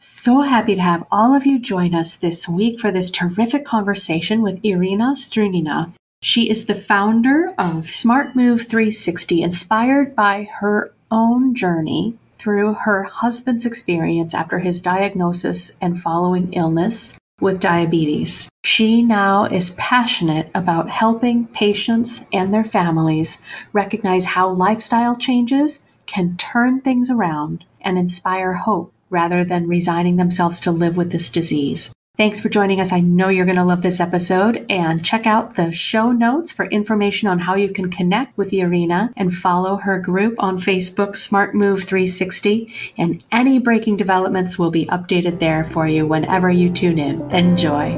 So 0.00 0.42
happy 0.42 0.76
to 0.76 0.80
have 0.80 1.04
all 1.10 1.34
of 1.34 1.44
you 1.44 1.58
join 1.58 1.92
us 1.92 2.14
this 2.14 2.48
week 2.48 2.78
for 2.78 2.92
this 2.92 3.10
terrific 3.10 3.64
conversation 3.64 4.42
with 4.42 4.60
Irina 4.62 5.14
Strunina. 5.16 5.92
She 6.22 6.48
is 6.48 6.66
the 6.66 6.76
founder 6.76 7.52
of 7.58 7.90
Smart 7.90 8.36
Move 8.36 8.62
360, 8.62 9.42
inspired 9.42 10.14
by 10.14 10.48
her 10.60 10.92
own 11.10 11.52
journey 11.52 12.16
through 12.36 12.74
her 12.74 13.02
husband's 13.02 13.66
experience 13.66 14.34
after 14.34 14.60
his 14.60 14.80
diagnosis 14.80 15.72
and 15.80 16.00
following 16.00 16.52
illness 16.52 17.18
with 17.40 17.58
diabetes. 17.58 18.48
She 18.64 19.02
now 19.02 19.46
is 19.46 19.70
passionate 19.70 20.48
about 20.54 20.90
helping 20.90 21.48
patients 21.48 22.24
and 22.32 22.54
their 22.54 22.62
families 22.62 23.42
recognize 23.72 24.26
how 24.26 24.48
lifestyle 24.48 25.16
changes 25.16 25.82
can 26.06 26.36
turn 26.36 26.82
things 26.82 27.10
around 27.10 27.64
and 27.80 27.98
inspire 27.98 28.52
hope 28.52 28.92
rather 29.10 29.44
than 29.44 29.68
resigning 29.68 30.16
themselves 30.16 30.60
to 30.60 30.72
live 30.72 30.96
with 30.96 31.12
this 31.12 31.30
disease. 31.30 31.92
Thanks 32.18 32.40
for 32.40 32.48
joining 32.48 32.80
us. 32.80 32.92
I 32.92 32.98
know 32.98 33.28
you're 33.28 33.44
going 33.44 33.58
to 33.58 33.64
love 33.64 33.82
this 33.82 34.00
episode 34.00 34.66
and 34.68 35.04
check 35.04 35.24
out 35.24 35.54
the 35.54 35.70
show 35.70 36.10
notes 36.10 36.50
for 36.50 36.64
information 36.64 37.28
on 37.28 37.38
how 37.38 37.54
you 37.54 37.68
can 37.68 37.92
connect 37.92 38.36
with 38.36 38.52
Irina 38.52 39.12
and 39.16 39.32
follow 39.32 39.76
her 39.76 40.00
group 40.00 40.34
on 40.40 40.58
Facebook, 40.58 41.16
Smart 41.16 41.54
Move 41.54 41.84
360. 41.84 42.74
And 42.98 43.22
any 43.30 43.60
breaking 43.60 43.98
developments 43.98 44.58
will 44.58 44.72
be 44.72 44.86
updated 44.86 45.38
there 45.38 45.62
for 45.62 45.86
you 45.86 46.08
whenever 46.08 46.50
you 46.50 46.72
tune 46.72 46.98
in. 46.98 47.20
Enjoy. 47.30 47.96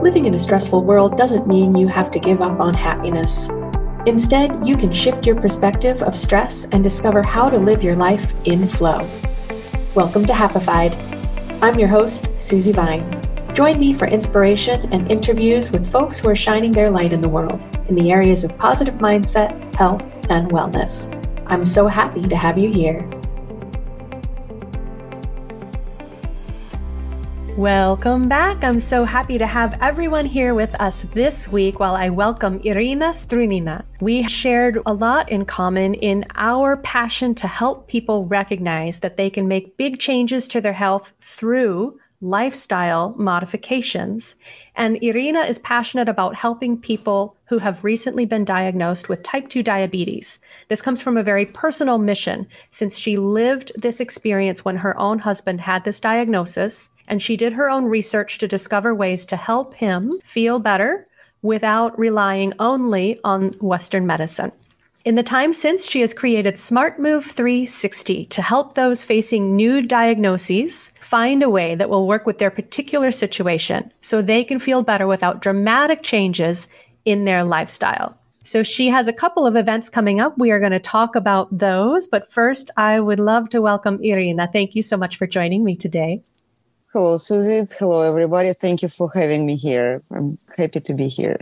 Living 0.00 0.24
in 0.24 0.34
a 0.34 0.40
stressful 0.40 0.82
world 0.82 1.18
doesn't 1.18 1.46
mean 1.46 1.76
you 1.76 1.88
have 1.88 2.10
to 2.12 2.18
give 2.18 2.40
up 2.40 2.58
on 2.58 2.72
happiness. 2.72 3.50
Instead, 4.06 4.66
you 4.66 4.76
can 4.76 4.90
shift 4.90 5.26
your 5.26 5.38
perspective 5.38 6.02
of 6.02 6.16
stress 6.16 6.64
and 6.72 6.82
discover 6.82 7.22
how 7.22 7.50
to 7.50 7.58
live 7.58 7.84
your 7.84 7.94
life 7.94 8.32
in 8.46 8.66
flow. 8.66 9.06
Welcome 9.94 10.24
to 10.24 10.32
Happified. 10.32 10.94
I'm 11.60 11.78
your 11.78 11.88
host, 11.88 12.26
Susie 12.38 12.72
Vine. 12.72 13.04
Join 13.52 13.78
me 13.78 13.92
for 13.92 14.06
inspiration 14.06 14.90
and 14.90 15.10
interviews 15.10 15.70
with 15.70 15.90
folks 15.92 16.18
who 16.18 16.30
are 16.30 16.36
shining 16.36 16.72
their 16.72 16.90
light 16.90 17.12
in 17.12 17.20
the 17.20 17.28
world 17.28 17.60
in 17.88 17.94
the 17.94 18.10
areas 18.10 18.42
of 18.42 18.56
positive 18.56 18.94
mindset, 18.94 19.74
health, 19.74 20.02
and 20.30 20.50
wellness. 20.50 21.14
I'm 21.46 21.64
so 21.64 21.86
happy 21.86 22.22
to 22.22 22.36
have 22.36 22.56
you 22.56 22.70
here. 22.70 23.06
Welcome 27.60 28.26
back. 28.26 28.64
I'm 28.64 28.80
so 28.80 29.04
happy 29.04 29.36
to 29.36 29.46
have 29.46 29.76
everyone 29.82 30.24
here 30.24 30.54
with 30.54 30.74
us 30.80 31.02
this 31.12 31.46
week 31.46 31.78
while 31.78 31.94
I 31.94 32.08
welcome 32.08 32.58
Irina 32.64 33.10
Strunina. 33.10 33.84
We 34.00 34.26
shared 34.28 34.78
a 34.86 34.94
lot 34.94 35.28
in 35.28 35.44
common 35.44 35.92
in 35.92 36.24
our 36.36 36.78
passion 36.78 37.34
to 37.34 37.46
help 37.46 37.86
people 37.86 38.24
recognize 38.24 39.00
that 39.00 39.18
they 39.18 39.28
can 39.28 39.46
make 39.46 39.76
big 39.76 39.98
changes 39.98 40.48
to 40.48 40.62
their 40.62 40.72
health 40.72 41.12
through 41.20 42.00
lifestyle 42.22 43.14
modifications. 43.18 44.36
And 44.74 45.02
Irina 45.02 45.40
is 45.40 45.58
passionate 45.58 46.08
about 46.08 46.34
helping 46.34 46.78
people 46.78 47.36
who 47.46 47.58
have 47.58 47.84
recently 47.84 48.26
been 48.26 48.44
diagnosed 48.44 49.08
with 49.08 49.22
type 49.22 49.48
2 49.48 49.62
diabetes. 49.62 50.38
This 50.68 50.82
comes 50.82 51.00
from 51.00 51.16
a 51.16 51.22
very 51.22 51.46
personal 51.46 51.98
mission 51.98 52.46
since 52.70 52.98
she 52.98 53.16
lived 53.16 53.72
this 53.76 54.00
experience 54.00 54.64
when 54.64 54.76
her 54.76 54.98
own 54.98 55.18
husband 55.18 55.60
had 55.60 55.84
this 55.84 56.00
diagnosis 56.00 56.90
and 57.10 57.20
she 57.20 57.36
did 57.36 57.52
her 57.52 57.68
own 57.68 57.84
research 57.86 58.38
to 58.38 58.48
discover 58.48 58.94
ways 58.94 59.26
to 59.26 59.36
help 59.36 59.74
him 59.74 60.18
feel 60.22 60.58
better 60.58 61.04
without 61.42 61.98
relying 61.98 62.54
only 62.58 63.18
on 63.24 63.52
Western 63.60 64.06
medicine. 64.06 64.52
In 65.04 65.14
the 65.14 65.22
time 65.22 65.52
since, 65.52 65.88
she 65.88 66.02
has 66.02 66.12
created 66.12 66.58
Smart 66.58 67.00
Move 67.00 67.24
360 67.24 68.26
to 68.26 68.42
help 68.42 68.74
those 68.74 69.02
facing 69.02 69.56
new 69.56 69.80
diagnoses 69.80 70.92
find 71.00 71.42
a 71.42 71.50
way 71.50 71.74
that 71.74 71.88
will 71.88 72.06
work 72.06 72.26
with 72.26 72.38
their 72.38 72.50
particular 72.50 73.10
situation 73.10 73.90
so 74.02 74.20
they 74.20 74.44
can 74.44 74.58
feel 74.58 74.82
better 74.82 75.06
without 75.06 75.40
dramatic 75.40 76.02
changes 76.02 76.68
in 77.06 77.24
their 77.24 77.42
lifestyle. 77.42 78.14
So 78.42 78.62
she 78.62 78.88
has 78.88 79.08
a 79.08 79.12
couple 79.12 79.46
of 79.46 79.56
events 79.56 79.88
coming 79.88 80.20
up. 80.20 80.36
We 80.38 80.50
are 80.50 80.60
going 80.60 80.72
to 80.72 80.78
talk 80.78 81.16
about 81.16 81.48
those. 81.56 82.06
But 82.06 82.30
first, 82.30 82.70
I 82.76 83.00
would 83.00 83.20
love 83.20 83.48
to 83.50 83.62
welcome 83.62 84.00
Irina. 84.02 84.48
Thank 84.52 84.74
you 84.74 84.82
so 84.82 84.96
much 84.96 85.16
for 85.16 85.26
joining 85.26 85.64
me 85.64 85.76
today. 85.76 86.22
Hello, 86.92 87.16
Susie. 87.16 87.72
Hello, 87.78 88.00
everybody. 88.00 88.52
Thank 88.52 88.82
you 88.82 88.88
for 88.88 89.08
having 89.14 89.46
me 89.46 89.54
here. 89.54 90.02
I'm 90.10 90.36
happy 90.58 90.80
to 90.80 90.92
be 90.92 91.06
here. 91.06 91.38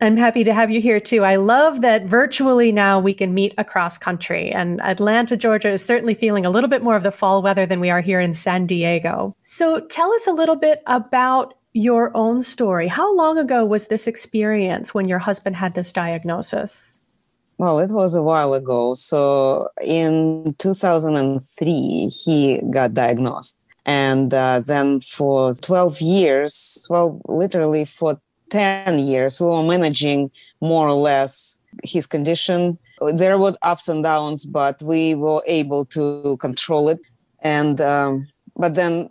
I'm 0.00 0.16
happy 0.16 0.42
to 0.42 0.52
have 0.52 0.68
you 0.68 0.80
here 0.80 0.98
too. 0.98 1.24
I 1.24 1.36
love 1.36 1.80
that 1.82 2.06
virtually 2.06 2.72
now 2.72 2.98
we 2.98 3.14
can 3.14 3.32
meet 3.32 3.54
across 3.56 3.98
country, 3.98 4.50
and 4.50 4.80
Atlanta, 4.82 5.36
Georgia 5.36 5.68
is 5.68 5.84
certainly 5.84 6.12
feeling 6.12 6.44
a 6.44 6.50
little 6.50 6.68
bit 6.68 6.82
more 6.82 6.96
of 6.96 7.04
the 7.04 7.12
fall 7.12 7.40
weather 7.40 7.66
than 7.66 7.78
we 7.78 7.88
are 7.88 8.00
here 8.00 8.18
in 8.18 8.34
San 8.34 8.66
Diego. 8.66 9.36
So 9.44 9.78
tell 9.78 10.12
us 10.12 10.26
a 10.26 10.32
little 10.32 10.56
bit 10.56 10.82
about 10.88 11.54
your 11.72 12.10
own 12.16 12.42
story. 12.42 12.88
How 12.88 13.14
long 13.14 13.38
ago 13.38 13.64
was 13.64 13.86
this 13.86 14.08
experience 14.08 14.92
when 14.92 15.06
your 15.06 15.20
husband 15.20 15.54
had 15.54 15.74
this 15.74 15.92
diagnosis? 15.92 16.98
Well, 17.58 17.78
it 17.78 17.92
was 17.92 18.16
a 18.16 18.22
while 18.24 18.54
ago. 18.54 18.94
So 18.94 19.68
in 19.80 20.56
2003, 20.58 22.08
he 22.08 22.60
got 22.72 22.92
diagnosed. 22.92 23.56
And 23.86 24.32
uh, 24.32 24.60
then 24.60 25.00
for 25.00 25.54
12 25.54 26.00
years, 26.00 26.86
well, 26.88 27.20
literally 27.28 27.84
for 27.84 28.20
10 28.50 28.98
years, 29.00 29.40
we 29.40 29.46
were 29.46 29.62
managing 29.62 30.30
more 30.60 30.88
or 30.88 30.94
less 30.94 31.60
his 31.82 32.06
condition. 32.06 32.78
There 33.12 33.38
were 33.38 33.54
ups 33.62 33.88
and 33.88 34.02
downs, 34.02 34.44
but 34.44 34.80
we 34.82 35.14
were 35.14 35.42
able 35.46 35.84
to 35.86 36.36
control 36.38 36.88
it. 36.88 37.00
And, 37.40 37.80
um, 37.80 38.28
but 38.56 38.74
then 38.74 39.10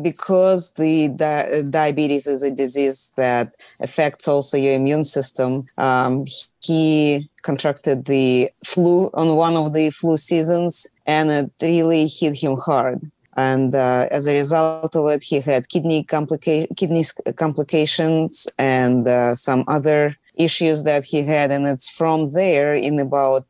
because 0.00 0.72
the 0.72 1.08
di- 1.08 1.62
diabetes 1.68 2.26
is 2.26 2.42
a 2.42 2.50
disease 2.50 3.12
that 3.16 3.54
affects 3.80 4.26
also 4.26 4.56
your 4.56 4.72
immune 4.72 5.04
system, 5.04 5.66
um, 5.78 6.24
he 6.60 7.28
contracted 7.42 8.06
the 8.06 8.50
flu 8.64 9.10
on 9.14 9.36
one 9.36 9.54
of 9.54 9.72
the 9.72 9.90
flu 9.90 10.16
seasons 10.16 10.86
and 11.06 11.30
it 11.30 11.50
really 11.60 12.06
hit 12.06 12.34
him 12.34 12.56
hard 12.56 13.10
and 13.36 13.74
uh, 13.74 14.08
as 14.10 14.26
a 14.26 14.34
result 14.34 14.94
of 14.96 15.08
it, 15.08 15.22
he 15.22 15.40
had 15.40 15.68
kidney 15.68 16.04
complica- 16.04 16.68
kidney 16.76 17.04
complications 17.36 18.48
and 18.58 19.08
uh, 19.08 19.34
some 19.34 19.64
other 19.68 20.16
issues 20.34 20.84
that 20.84 21.04
he 21.04 21.22
had. 21.22 21.50
And 21.50 21.66
it's 21.68 21.90
from 21.90 22.32
there, 22.32 22.72
in 22.72 22.98
about 22.98 23.46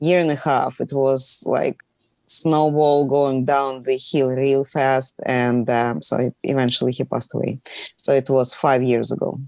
year 0.00 0.20
and 0.20 0.30
a 0.30 0.36
half, 0.36 0.80
it 0.80 0.92
was 0.92 1.42
like 1.46 1.82
snowball 2.26 3.06
going 3.06 3.44
down 3.44 3.84
the 3.84 3.96
hill 3.96 4.30
real 4.30 4.64
fast, 4.64 5.14
and 5.24 5.70
um, 5.70 6.02
so 6.02 6.32
eventually 6.42 6.92
he 6.92 7.04
passed 7.04 7.34
away. 7.34 7.60
So 7.96 8.14
it 8.14 8.28
was 8.28 8.52
five 8.52 8.82
years 8.82 9.12
ago. 9.12 9.40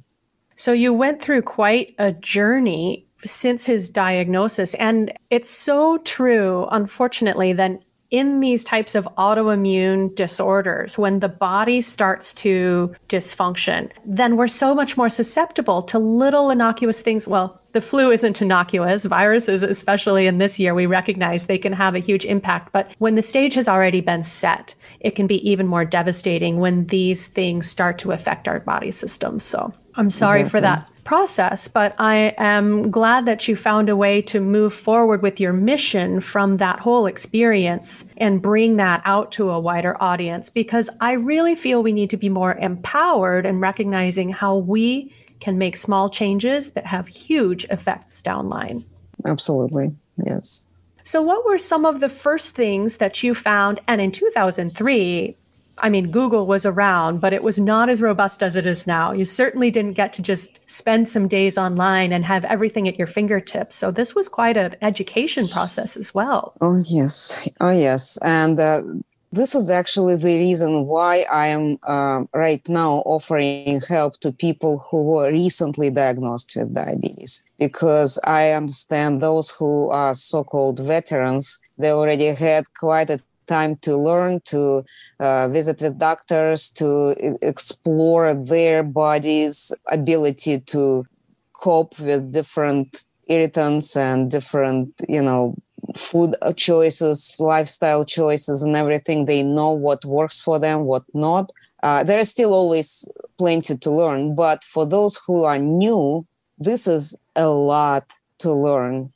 So 0.54 0.72
you 0.72 0.92
went 0.92 1.22
through 1.22 1.42
quite 1.42 1.94
a 1.98 2.12
journey 2.12 3.06
since 3.24 3.66
his 3.66 3.90
diagnosis. 3.90 4.74
And 4.74 5.12
it's 5.30 5.50
so 5.50 5.98
true, 5.98 6.66
unfortunately, 6.70 7.52
that 7.54 7.82
in 8.10 8.40
these 8.40 8.64
types 8.64 8.94
of 8.94 9.06
autoimmune 9.18 10.14
disorders, 10.14 10.96
when 10.96 11.20
the 11.20 11.28
body 11.28 11.80
starts 11.80 12.32
to 12.32 12.94
dysfunction, 13.08 13.90
then 14.04 14.36
we're 14.36 14.46
so 14.46 14.74
much 14.74 14.96
more 14.96 15.10
susceptible 15.10 15.82
to 15.82 15.98
little 15.98 16.50
innocuous 16.50 17.02
things. 17.02 17.28
Well, 17.28 17.60
the 17.72 17.82
flu 17.82 18.10
isn't 18.10 18.40
innocuous. 18.40 19.04
Viruses, 19.04 19.62
especially 19.62 20.26
in 20.26 20.38
this 20.38 20.58
year, 20.58 20.74
we 20.74 20.86
recognize 20.86 21.46
they 21.46 21.58
can 21.58 21.74
have 21.74 21.94
a 21.94 21.98
huge 21.98 22.24
impact. 22.24 22.72
But 22.72 22.90
when 22.98 23.14
the 23.14 23.22
stage 23.22 23.54
has 23.54 23.68
already 23.68 24.00
been 24.00 24.22
set, 24.22 24.74
it 25.00 25.14
can 25.14 25.26
be 25.26 25.48
even 25.48 25.66
more 25.66 25.84
devastating 25.84 26.60
when 26.60 26.86
these 26.86 27.26
things 27.26 27.68
start 27.68 27.98
to 27.98 28.12
affect 28.12 28.48
our 28.48 28.60
body 28.60 28.90
systems. 28.90 29.44
So 29.44 29.72
I'm 29.96 30.10
sorry 30.10 30.40
exactly. 30.40 30.50
for 30.50 30.60
that 30.62 30.90
process, 31.08 31.68
but 31.68 31.94
I 31.98 32.34
am 32.36 32.90
glad 32.90 33.24
that 33.24 33.48
you 33.48 33.56
found 33.56 33.88
a 33.88 33.96
way 33.96 34.20
to 34.20 34.40
move 34.40 34.74
forward 34.74 35.22
with 35.22 35.40
your 35.40 35.54
mission 35.54 36.20
from 36.20 36.58
that 36.58 36.78
whole 36.80 37.06
experience 37.06 38.04
and 38.18 38.42
bring 38.42 38.76
that 38.76 39.00
out 39.06 39.32
to 39.32 39.48
a 39.48 39.58
wider 39.58 39.96
audience 40.02 40.50
because 40.50 40.90
I 41.00 41.12
really 41.12 41.54
feel 41.54 41.82
we 41.82 41.94
need 41.94 42.10
to 42.10 42.18
be 42.18 42.28
more 42.28 42.56
empowered 42.56 43.46
in 43.46 43.58
recognizing 43.58 44.28
how 44.28 44.58
we 44.58 45.10
can 45.40 45.56
make 45.56 45.76
small 45.76 46.10
changes 46.10 46.72
that 46.72 46.84
have 46.84 47.08
huge 47.08 47.64
effects 47.70 48.20
downline. 48.20 48.84
Absolutely. 49.26 49.90
Yes. 50.26 50.66
So, 51.04 51.22
what 51.22 51.46
were 51.46 51.56
some 51.56 51.86
of 51.86 52.00
the 52.00 52.10
first 52.10 52.54
things 52.54 52.98
that 52.98 53.22
you 53.22 53.34
found? 53.34 53.80
And 53.88 54.02
in 54.02 54.12
2003, 54.12 55.34
I 55.80 55.88
mean, 55.88 56.10
Google 56.10 56.46
was 56.46 56.66
around, 56.66 57.20
but 57.20 57.32
it 57.32 57.42
was 57.42 57.58
not 57.58 57.88
as 57.88 58.02
robust 58.02 58.42
as 58.42 58.56
it 58.56 58.66
is 58.66 58.86
now. 58.86 59.12
You 59.12 59.24
certainly 59.24 59.70
didn't 59.70 59.92
get 59.92 60.12
to 60.14 60.22
just 60.22 60.60
spend 60.66 61.08
some 61.08 61.28
days 61.28 61.56
online 61.58 62.12
and 62.12 62.24
have 62.24 62.44
everything 62.44 62.88
at 62.88 62.98
your 62.98 63.06
fingertips. 63.06 63.74
So 63.74 63.90
this 63.90 64.14
was 64.14 64.28
quite 64.28 64.56
an 64.56 64.76
education 64.82 65.46
process 65.48 65.96
as 65.96 66.14
well. 66.14 66.54
Oh, 66.60 66.82
yes. 66.88 67.48
Oh, 67.60 67.70
yes. 67.70 68.18
And 68.22 68.60
uh, 68.60 68.82
this 69.30 69.54
is 69.54 69.70
actually 69.70 70.16
the 70.16 70.38
reason 70.38 70.86
why 70.86 71.24
I 71.30 71.48
am 71.48 71.78
uh, 71.82 72.20
right 72.32 72.66
now 72.68 73.02
offering 73.04 73.80
help 73.88 74.18
to 74.20 74.32
people 74.32 74.86
who 74.90 75.02
were 75.02 75.30
recently 75.30 75.90
diagnosed 75.90 76.56
with 76.56 76.74
diabetes, 76.74 77.44
because 77.58 78.18
I 78.24 78.52
understand 78.52 79.20
those 79.20 79.50
who 79.50 79.90
are 79.90 80.14
so 80.14 80.44
called 80.44 80.78
veterans, 80.80 81.60
they 81.76 81.90
already 81.90 82.26
had 82.28 82.64
quite 82.74 83.10
a 83.10 83.20
time 83.48 83.76
to 83.76 83.96
learn 83.96 84.40
to 84.44 84.84
uh, 85.20 85.48
visit 85.48 85.80
with 85.82 85.98
doctors 85.98 86.70
to 86.70 87.14
explore 87.42 88.34
their 88.34 88.82
body's 88.82 89.74
ability 89.90 90.60
to 90.60 91.06
cope 91.52 91.98
with 91.98 92.32
different 92.32 93.04
irritants 93.26 93.96
and 93.96 94.30
different 94.30 94.92
you 95.08 95.22
know 95.22 95.54
food 95.96 96.34
choices 96.56 97.34
lifestyle 97.38 98.04
choices 98.04 98.62
and 98.62 98.76
everything. 98.76 99.24
They 99.24 99.42
know 99.42 99.70
what 99.70 100.04
works 100.04 100.40
for 100.40 100.58
them 100.58 100.84
what 100.84 101.04
not. 101.14 101.50
Uh, 101.82 102.02
there 102.02 102.18
is 102.18 102.28
still 102.28 102.52
always 102.52 103.08
plenty 103.38 103.76
to 103.76 103.90
learn 103.90 104.34
but 104.34 104.64
for 104.64 104.84
those 104.84 105.20
who 105.26 105.44
are 105.44 105.58
new 105.58 106.26
this 106.58 106.88
is 106.88 107.16
a 107.36 107.48
lot 107.48 108.12
to 108.38 108.52
learn 108.52 109.12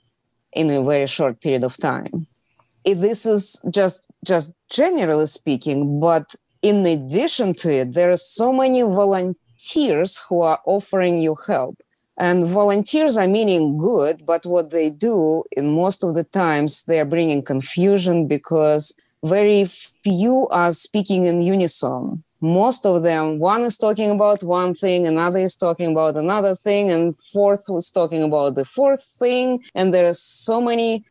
in 0.52 0.70
a 0.70 0.82
very 0.82 1.06
short 1.06 1.40
period 1.40 1.64
of 1.64 1.76
time. 1.76 2.26
If 2.84 2.98
this 2.98 3.26
is 3.26 3.60
just 3.70 4.06
just 4.24 4.52
generally 4.70 5.26
speaking 5.26 6.00
but 6.00 6.34
in 6.62 6.86
addition 6.86 7.52
to 7.54 7.70
it 7.72 7.92
there 7.92 8.10
are 8.10 8.16
so 8.16 8.52
many 8.52 8.82
volunteers 8.82 10.18
who 10.28 10.42
are 10.42 10.60
offering 10.64 11.18
you 11.18 11.36
help. 11.46 11.80
And 12.18 12.44
volunteers 12.44 13.16
are 13.16 13.26
meaning 13.26 13.78
good 13.78 14.24
but 14.26 14.44
what 14.46 14.70
they 14.70 14.90
do 14.90 15.44
in 15.52 15.74
most 15.74 16.04
of 16.04 16.14
the 16.14 16.24
times 16.24 16.84
they 16.84 17.00
are 17.00 17.04
bringing 17.04 17.42
confusion 17.42 18.26
because 18.26 18.94
very 19.24 19.64
few 19.64 20.48
are 20.50 20.72
speaking 20.72 21.26
in 21.26 21.42
unison. 21.42 22.22
Most 22.40 22.84
of 22.84 23.02
them 23.02 23.38
one 23.38 23.62
is 23.62 23.78
talking 23.78 24.10
about 24.10 24.42
one 24.42 24.74
thing 24.74 25.06
another 25.06 25.38
is 25.38 25.56
talking 25.56 25.92
about 25.92 26.16
another 26.16 26.54
thing 26.54 26.92
and 26.92 27.16
fourth 27.16 27.64
was 27.68 27.90
talking 27.90 28.22
about 28.22 28.56
the 28.56 28.64
fourth 28.64 29.02
thing. 29.02 29.64
And 29.74 29.94
there 29.94 30.06
are 30.06 30.14
so 30.14 30.60
many 30.60 31.04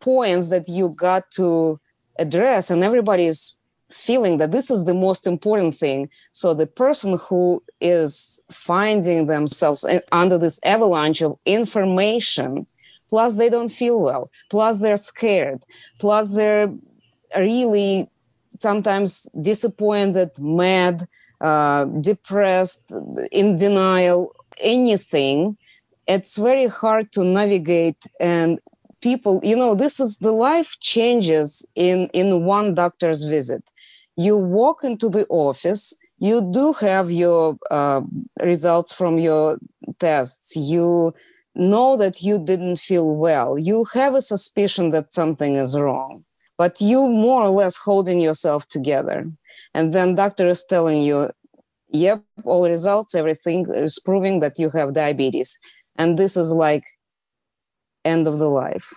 points 0.00 0.50
that 0.50 0.68
you 0.68 0.90
got 0.90 1.30
to 1.32 1.78
address 2.18 2.70
and 2.70 2.82
everybody 2.84 3.26
is 3.26 3.56
feeling 3.90 4.38
that 4.38 4.52
this 4.52 4.70
is 4.70 4.84
the 4.84 4.94
most 4.94 5.26
important 5.26 5.74
thing. 5.74 6.08
So 6.32 6.54
the 6.54 6.66
person 6.66 7.18
who 7.28 7.62
is 7.80 8.40
finding 8.50 9.26
themselves 9.26 9.84
under 10.12 10.38
this 10.38 10.60
avalanche 10.64 11.22
of 11.22 11.38
information, 11.44 12.66
plus 13.08 13.36
they 13.36 13.48
don't 13.48 13.70
feel 13.70 14.00
well, 14.00 14.30
plus 14.48 14.78
they're 14.78 14.96
scared, 14.96 15.64
plus 15.98 16.34
they're 16.34 16.72
really 17.36 18.08
sometimes 18.58 19.28
disappointed, 19.40 20.30
mad, 20.38 21.08
uh, 21.40 21.84
depressed, 21.84 22.92
in 23.32 23.56
denial, 23.56 24.34
anything. 24.60 25.56
It's 26.06 26.36
very 26.36 26.66
hard 26.66 27.12
to 27.12 27.24
navigate 27.24 27.96
and 28.20 28.58
people 29.00 29.40
you 29.42 29.56
know 29.56 29.74
this 29.74 30.00
is 30.00 30.18
the 30.18 30.32
life 30.32 30.76
changes 30.80 31.64
in 31.74 32.08
in 32.12 32.44
one 32.44 32.74
doctor's 32.74 33.22
visit. 33.24 33.62
You 34.16 34.36
walk 34.36 34.84
into 34.84 35.08
the 35.08 35.26
office 35.28 35.94
you 36.22 36.50
do 36.52 36.74
have 36.74 37.10
your 37.10 37.56
uh, 37.70 38.02
results 38.42 38.92
from 38.92 39.18
your 39.18 39.56
tests. 40.00 40.54
You 40.54 41.14
know 41.54 41.96
that 41.96 42.22
you 42.22 42.38
didn't 42.38 42.76
feel 42.76 43.16
well. 43.16 43.58
You 43.58 43.86
have 43.94 44.14
a 44.14 44.20
suspicion 44.20 44.90
that 44.90 45.14
something 45.14 45.56
is 45.56 45.78
wrong 45.78 46.24
but 46.60 46.78
you 46.78 47.08
more 47.08 47.42
or 47.42 47.48
less 47.48 47.78
holding 47.78 48.20
yourself 48.20 48.66
together. 48.68 49.26
And 49.72 49.94
then 49.94 50.14
doctor 50.14 50.46
is 50.46 50.62
telling 50.62 51.00
you 51.00 51.30
yep 51.88 52.22
all 52.44 52.68
results 52.68 53.14
everything 53.14 53.64
is 53.74 53.98
proving 53.98 54.40
that 54.40 54.58
you 54.58 54.68
have 54.76 54.92
diabetes. 54.92 55.58
And 55.96 56.18
this 56.18 56.36
is 56.36 56.52
like 56.52 56.84
end 58.04 58.26
of 58.26 58.38
the 58.38 58.48
life. 58.48 58.92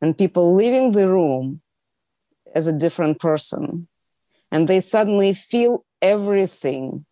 And 0.00 0.16
people 0.16 0.54
leaving 0.54 0.92
the 0.92 1.08
room 1.08 1.60
as 2.54 2.68
a 2.68 2.76
different 2.76 3.18
person. 3.18 3.88
And 4.50 4.68
they 4.68 4.80
suddenly 4.80 5.34
feel 5.34 5.84
everything. 6.00 7.04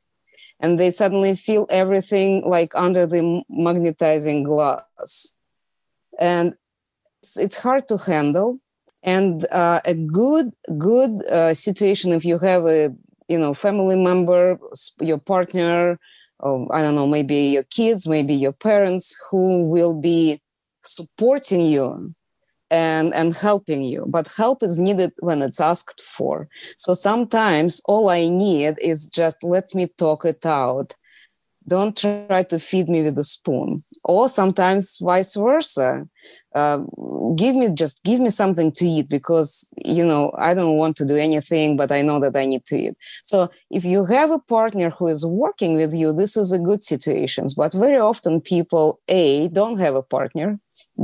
And 0.60 0.80
they 0.80 0.90
suddenly 0.90 1.34
feel 1.34 1.66
everything 1.70 2.42
like 2.46 2.74
under 2.74 3.06
the 3.06 3.42
magnetizing 3.48 4.44
glass. 4.44 5.36
And 6.18 6.54
it's, 7.22 7.36
it's 7.36 7.58
hard 7.58 7.88
to 7.88 7.98
handle. 7.98 8.60
And 9.02 9.46
uh, 9.52 9.80
a 9.84 9.94
good 9.94 10.52
good 10.78 11.24
uh, 11.30 11.54
situation 11.54 12.12
if 12.12 12.24
you 12.24 12.38
have 12.38 12.66
a 12.66 12.92
you 13.28 13.38
know 13.38 13.54
family 13.54 13.96
member 13.96 14.58
your 15.00 15.18
partner 15.18 15.98
or 16.40 16.66
i 16.74 16.82
don't 16.82 16.94
know 16.94 17.06
maybe 17.06 17.36
your 17.36 17.64
kids 17.64 18.06
maybe 18.06 18.34
your 18.34 18.52
parents 18.52 19.16
who 19.30 19.64
will 19.64 19.94
be 19.94 20.40
supporting 20.86 21.62
you 21.62 22.14
and 22.70 23.14
and 23.14 23.34
helping 23.36 23.82
you. 23.84 24.06
But 24.08 24.28
help 24.36 24.62
is 24.62 24.78
needed 24.78 25.12
when 25.20 25.42
it's 25.42 25.60
asked 25.60 26.00
for. 26.02 26.48
So 26.76 26.94
sometimes 26.94 27.80
all 27.86 28.08
i 28.08 28.28
need 28.28 28.76
is 28.80 29.08
just 29.08 29.42
let 29.42 29.74
me 29.74 29.86
talk 29.98 30.24
it 30.24 30.44
out 30.46 30.94
don't 31.68 31.96
try 31.96 32.42
to 32.44 32.58
feed 32.58 32.88
me 32.88 33.02
with 33.02 33.18
a 33.18 33.24
spoon. 33.24 33.82
Or 34.04 34.28
sometimes 34.28 34.98
vice 35.00 35.34
versa. 35.34 36.06
Uh, 36.54 36.78
give 37.36 37.54
me 37.54 37.70
just 37.70 38.02
give 38.04 38.20
me 38.20 38.30
something 38.30 38.70
to 38.72 38.86
eat 38.86 39.08
because 39.08 39.72
you 39.84 40.04
know 40.04 40.32
i 40.38 40.54
don't 40.54 40.76
want 40.76 40.96
to 40.96 41.04
do 41.04 41.16
anything 41.16 41.76
but 41.76 41.90
i 41.92 42.00
know 42.00 42.18
that 42.20 42.36
i 42.36 42.46
need 42.46 42.64
to 42.66 42.76
eat. 42.76 42.94
So 43.24 43.50
if 43.70 43.84
you 43.84 44.04
have 44.06 44.30
a 44.30 44.38
partner 44.38 44.90
who 44.90 45.08
is 45.08 45.26
working 45.26 45.76
with 45.76 45.92
you 45.92 46.12
this 46.12 46.36
is 46.36 46.52
a 46.52 46.58
good 46.58 46.82
situation. 46.82 47.46
But 47.56 47.72
very 47.72 47.98
often 47.98 48.40
people 48.40 49.00
a 49.08 49.48
don't 49.48 49.80
have 49.80 49.96
a 49.96 50.02
partner. 50.02 50.58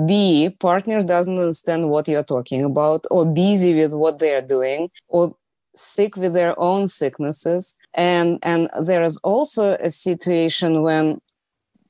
B 0.06 0.50
partner 0.60 1.02
doesn't 1.02 1.38
understand 1.38 1.90
what 1.90 2.06
you're 2.08 2.22
talking 2.22 2.64
about 2.64 3.04
or 3.10 3.26
busy 3.26 3.74
with 3.74 3.94
what 3.94 4.18
they're 4.18 4.42
doing 4.42 4.90
or 5.08 5.34
sick 5.74 6.16
with 6.16 6.34
their 6.34 6.58
own 6.60 6.86
sicknesses 6.86 7.76
and 7.94 8.38
and 8.42 8.68
there 8.82 9.02
is 9.02 9.18
also 9.18 9.76
a 9.80 9.90
situation 9.90 10.82
when 10.82 11.20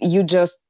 you 0.00 0.22
just 0.22 0.60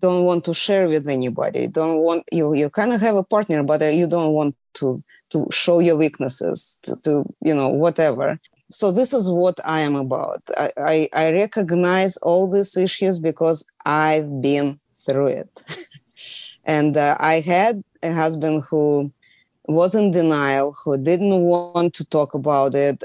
don't 0.00 0.24
want 0.24 0.44
to 0.44 0.54
share 0.54 0.88
with 0.88 1.08
anybody. 1.08 1.66
Don't 1.66 1.98
want 1.98 2.24
you 2.32 2.54
you 2.54 2.70
kind 2.70 2.92
of 2.92 3.00
have 3.00 3.16
a 3.16 3.22
partner 3.22 3.62
but 3.62 3.82
uh, 3.82 3.86
you 3.86 4.06
don't 4.06 4.32
want 4.32 4.54
to 4.74 5.02
to 5.30 5.46
show 5.50 5.80
your 5.80 5.96
weaknesses 5.96 6.78
to, 6.82 6.96
to 7.04 7.24
you 7.42 7.54
know 7.54 7.68
whatever. 7.68 8.38
So 8.68 8.90
this 8.90 9.14
is 9.14 9.30
what 9.30 9.60
i 9.64 9.80
am 9.80 9.94
about. 9.94 10.42
I, 10.56 10.70
I, 10.76 11.08
I 11.12 11.32
recognize 11.32 12.16
all 12.18 12.50
these 12.50 12.76
issues 12.76 13.20
because 13.20 13.64
i've 13.84 14.40
been 14.40 14.80
through 14.94 15.28
it. 15.28 15.48
And 16.68 16.96
uh, 16.96 17.16
i 17.20 17.40
had 17.40 17.84
a 18.02 18.12
husband 18.12 18.64
who 18.68 19.12
was 19.68 19.94
in 19.94 20.10
denial 20.10 20.74
who 20.84 20.96
didn't 20.96 21.40
want 21.42 21.94
to 21.94 22.04
talk 22.04 22.34
about 22.34 22.74
it 22.74 23.04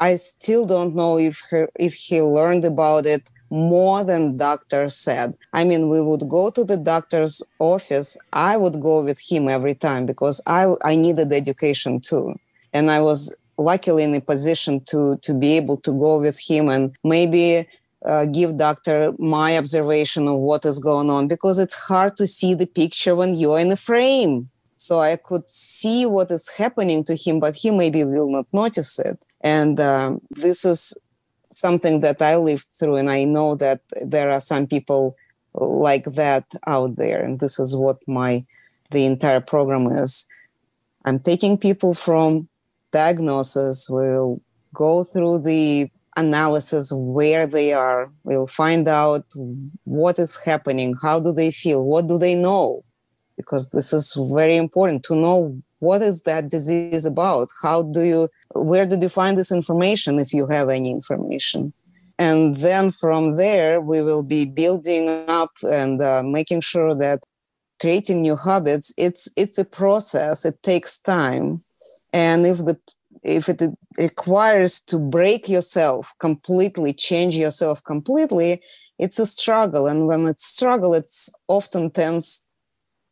i 0.00 0.16
still 0.16 0.66
don't 0.66 0.94
know 0.94 1.18
if 1.18 1.42
her 1.50 1.68
if 1.78 1.94
he 1.94 2.20
learned 2.20 2.64
about 2.64 3.06
it 3.06 3.30
more 3.54 4.02
than 4.02 4.36
doctor 4.36 4.88
said. 4.88 5.34
I 5.52 5.64
mean, 5.64 5.88
we 5.88 6.00
would 6.00 6.28
go 6.28 6.50
to 6.50 6.64
the 6.64 6.76
doctor's 6.76 7.42
office. 7.60 8.18
I 8.32 8.56
would 8.56 8.80
go 8.80 9.04
with 9.04 9.20
him 9.20 9.48
every 9.48 9.74
time 9.74 10.06
because 10.06 10.42
I, 10.46 10.72
I 10.84 10.96
needed 10.96 11.32
education 11.32 12.00
too. 12.00 12.34
And 12.72 12.90
I 12.90 13.00
was 13.00 13.34
luckily 13.56 14.02
in 14.02 14.14
a 14.14 14.20
position 14.20 14.82
to, 14.86 15.16
to 15.18 15.32
be 15.32 15.56
able 15.56 15.76
to 15.78 15.92
go 15.92 16.20
with 16.20 16.38
him 16.38 16.68
and 16.68 16.96
maybe 17.04 17.66
uh, 18.04 18.26
give 18.26 18.56
doctor 18.56 19.12
my 19.18 19.56
observation 19.56 20.26
of 20.26 20.38
what 20.38 20.64
is 20.64 20.80
going 20.80 21.08
on 21.08 21.28
because 21.28 21.58
it's 21.58 21.76
hard 21.76 22.16
to 22.16 22.26
see 22.26 22.54
the 22.54 22.66
picture 22.66 23.14
when 23.14 23.34
you're 23.34 23.60
in 23.60 23.70
a 23.70 23.76
frame. 23.76 24.50
So 24.76 25.00
I 25.00 25.16
could 25.16 25.48
see 25.48 26.04
what 26.04 26.30
is 26.32 26.50
happening 26.50 27.04
to 27.04 27.14
him, 27.14 27.38
but 27.38 27.54
he 27.54 27.70
maybe 27.70 28.02
will 28.04 28.30
not 28.30 28.46
notice 28.52 28.98
it. 28.98 29.18
And 29.44 29.78
um, 29.78 30.22
this 30.30 30.64
is 30.64 30.98
something 31.52 32.00
that 32.00 32.20
I 32.20 32.36
lived 32.36 32.66
through, 32.70 32.96
and 32.96 33.10
I 33.10 33.24
know 33.24 33.54
that 33.56 33.82
there 34.02 34.30
are 34.32 34.40
some 34.40 34.66
people 34.66 35.16
like 35.54 36.04
that 36.04 36.46
out 36.66 36.96
there, 36.96 37.22
and 37.22 37.38
this 37.38 37.60
is 37.60 37.76
what 37.76 37.98
my 38.08 38.44
the 38.90 39.04
entire 39.04 39.40
program 39.40 39.92
is. 39.92 40.26
I'm 41.04 41.18
taking 41.18 41.58
people 41.58 41.94
from 41.94 42.48
diagnosis. 42.90 43.88
We'll 43.90 44.40
go 44.72 45.04
through 45.04 45.40
the 45.40 45.90
analysis 46.16 46.92
where 46.94 47.46
they 47.46 47.72
are. 47.72 48.10
We'll 48.22 48.46
find 48.46 48.88
out 48.88 49.26
what 49.84 50.18
is 50.18 50.42
happening, 50.42 50.94
how 51.02 51.20
do 51.20 51.32
they 51.32 51.50
feel, 51.50 51.84
what 51.84 52.06
do 52.06 52.18
they 52.18 52.34
know, 52.34 52.84
because 53.36 53.70
this 53.70 53.92
is 53.92 54.16
very 54.32 54.56
important 54.56 55.02
to 55.04 55.16
know 55.16 55.60
what 55.84 56.02
is 56.02 56.22
that 56.22 56.48
disease 56.48 57.04
about? 57.04 57.48
How 57.62 57.82
do 57.82 58.02
you 58.02 58.28
where 58.54 58.86
did 58.86 59.02
you 59.02 59.08
find 59.08 59.36
this 59.36 59.52
information 59.52 60.18
if 60.18 60.32
you 60.32 60.46
have 60.46 60.68
any 60.68 60.90
information? 60.90 61.72
And 62.18 62.56
then 62.56 62.90
from 62.90 63.36
there 63.36 63.80
we 63.80 64.00
will 64.00 64.22
be 64.22 64.44
building 64.46 65.08
up 65.28 65.52
and 65.62 66.00
uh, 66.00 66.22
making 66.22 66.62
sure 66.62 66.94
that 66.94 67.20
creating 67.80 68.22
new 68.22 68.36
habits 68.36 68.94
it's 68.96 69.28
it's 69.36 69.58
a 69.58 69.64
process 69.64 70.44
it 70.44 70.62
takes 70.62 70.98
time. 70.98 71.62
And 72.12 72.46
if 72.46 72.58
the 72.58 72.78
if 73.22 73.48
it 73.48 73.60
requires 73.98 74.80
to 74.80 74.98
break 74.98 75.48
yourself 75.48 76.12
completely 76.18 76.92
change 76.92 77.36
yourself 77.36 77.82
completely 77.84 78.62
it's 78.98 79.18
a 79.18 79.26
struggle. 79.26 79.88
And 79.88 80.06
when 80.06 80.26
it's 80.26 80.46
struggle 80.46 80.94
it's 80.94 81.30
often 81.48 81.90
tends 81.90 82.44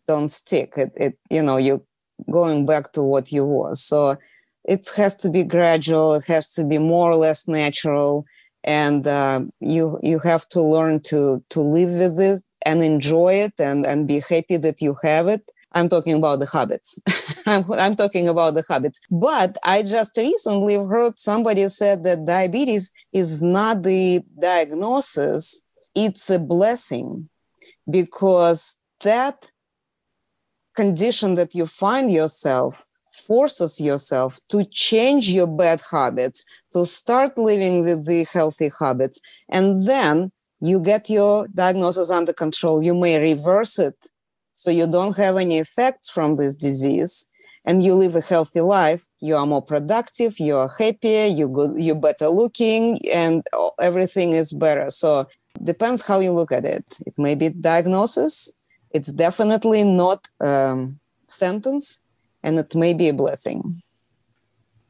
don't 0.09 0.31
stick. 0.31 0.75
It, 0.76 0.93
it 0.97 1.19
you 1.31 1.43
know 1.43 1.57
you 1.57 1.85
going 2.31 2.67
back 2.67 2.93
to 2.93 3.02
what 3.02 3.33
you 3.33 3.45
was. 3.45 3.83
So 3.83 4.17
it 4.64 4.88
has 4.97 5.17
to 5.17 5.29
be 5.29 5.43
gradual 5.43 6.14
it 6.14 6.25
has 6.26 6.52
to 6.55 6.64
be 6.64 6.79
more 6.79 7.11
or 7.11 7.17
less 7.17 7.49
natural 7.49 8.25
and 8.64 9.07
uh, 9.09 9.41
you 9.61 9.99
you 10.02 10.21
have 10.21 10.49
to 10.49 10.62
learn 10.62 11.00
to 11.00 11.43
to 11.50 11.61
live 11.61 11.91
with 11.91 12.21
it 12.21 12.43
and 12.64 12.83
enjoy 12.83 13.35
it 13.35 13.55
and 13.59 13.85
and 13.85 14.07
be 14.07 14.21
happy 14.21 14.57
that 14.57 14.81
you 14.81 14.97
have 15.02 15.26
it. 15.26 15.43
I'm 15.75 15.88
talking 15.88 16.14
about 16.14 16.38
the 16.38 16.47
habits. 16.47 16.99
I'm, 17.47 17.64
I'm 17.73 17.97
talking 17.97 18.29
about 18.29 18.55
the 18.55 18.62
habits. 18.69 19.00
But 19.11 19.57
i 19.64 19.83
just 19.83 20.17
recently 20.17 20.76
heard 20.76 21.19
somebody 21.19 21.69
said 21.69 22.05
that 22.05 22.26
diabetes 22.26 22.93
is 23.12 23.43
not 23.43 23.83
the 23.83 24.23
diagnosis 24.38 25.61
it's 25.95 26.31
a 26.31 26.38
blessing 26.38 27.29
because 27.91 28.76
that 29.00 29.50
condition 30.75 31.35
that 31.37 31.55
you 31.55 31.67
find 31.67 32.11
yourself 32.11 32.85
forces 33.12 33.81
yourself 33.81 34.41
to 34.49 34.64
change 34.64 35.31
your 35.31 35.47
bad 35.47 35.83
habits, 35.91 36.45
to 36.73 36.87
start 36.87 37.37
living 37.37 37.85
with 37.85 38.07
the 38.07 38.26
healthy 38.33 38.71
habits, 38.79 39.21
and 39.50 39.87
then 39.87 40.33
you 40.61 40.81
get 40.81 41.11
your 41.11 41.47
diagnosis 41.49 42.11
under 42.11 42.33
control. 42.33 42.83
You 42.83 42.95
may 42.95 43.21
reverse 43.21 43.79
it 43.79 43.97
so 44.55 44.71
you 44.71 44.87
don't 44.87 45.17
have 45.17 45.37
any 45.37 45.59
effects 45.59 46.09
from 46.09 46.37
this 46.37 46.55
disease 46.55 47.26
and 47.64 47.83
you 47.83 47.95
live 47.95 48.17
a 48.17 48.21
healthy 48.21 48.61
life. 48.61 49.07
You 49.21 49.37
are 49.37 49.47
more 49.47 49.62
productive, 49.62 50.38
you 50.38 50.57
are 50.57 50.71
happier, 50.79 51.26
you 51.26 51.49
good, 51.49 51.81
you're 51.81 51.95
better 51.95 52.29
looking, 52.29 52.99
and 53.12 53.45
everything 53.81 54.33
is 54.33 54.52
better. 54.52 54.91
So 54.91 55.29
depends 55.62 56.02
how 56.02 56.21
you 56.21 56.33
look 56.33 56.52
at 56.52 56.64
it. 56.64 56.85
It 57.07 57.14
may 57.19 57.35
be 57.35 57.50
diagnosis. 57.50 58.52
It's 58.95 59.13
definitely 59.13 59.85
not 59.85 60.29
um, 60.41 61.01
sentence 61.29 62.03
and 62.43 62.59
it 62.59 62.75
may 62.75 62.95
be 62.95 63.09
a 63.09 63.13
blessing. 63.13 63.83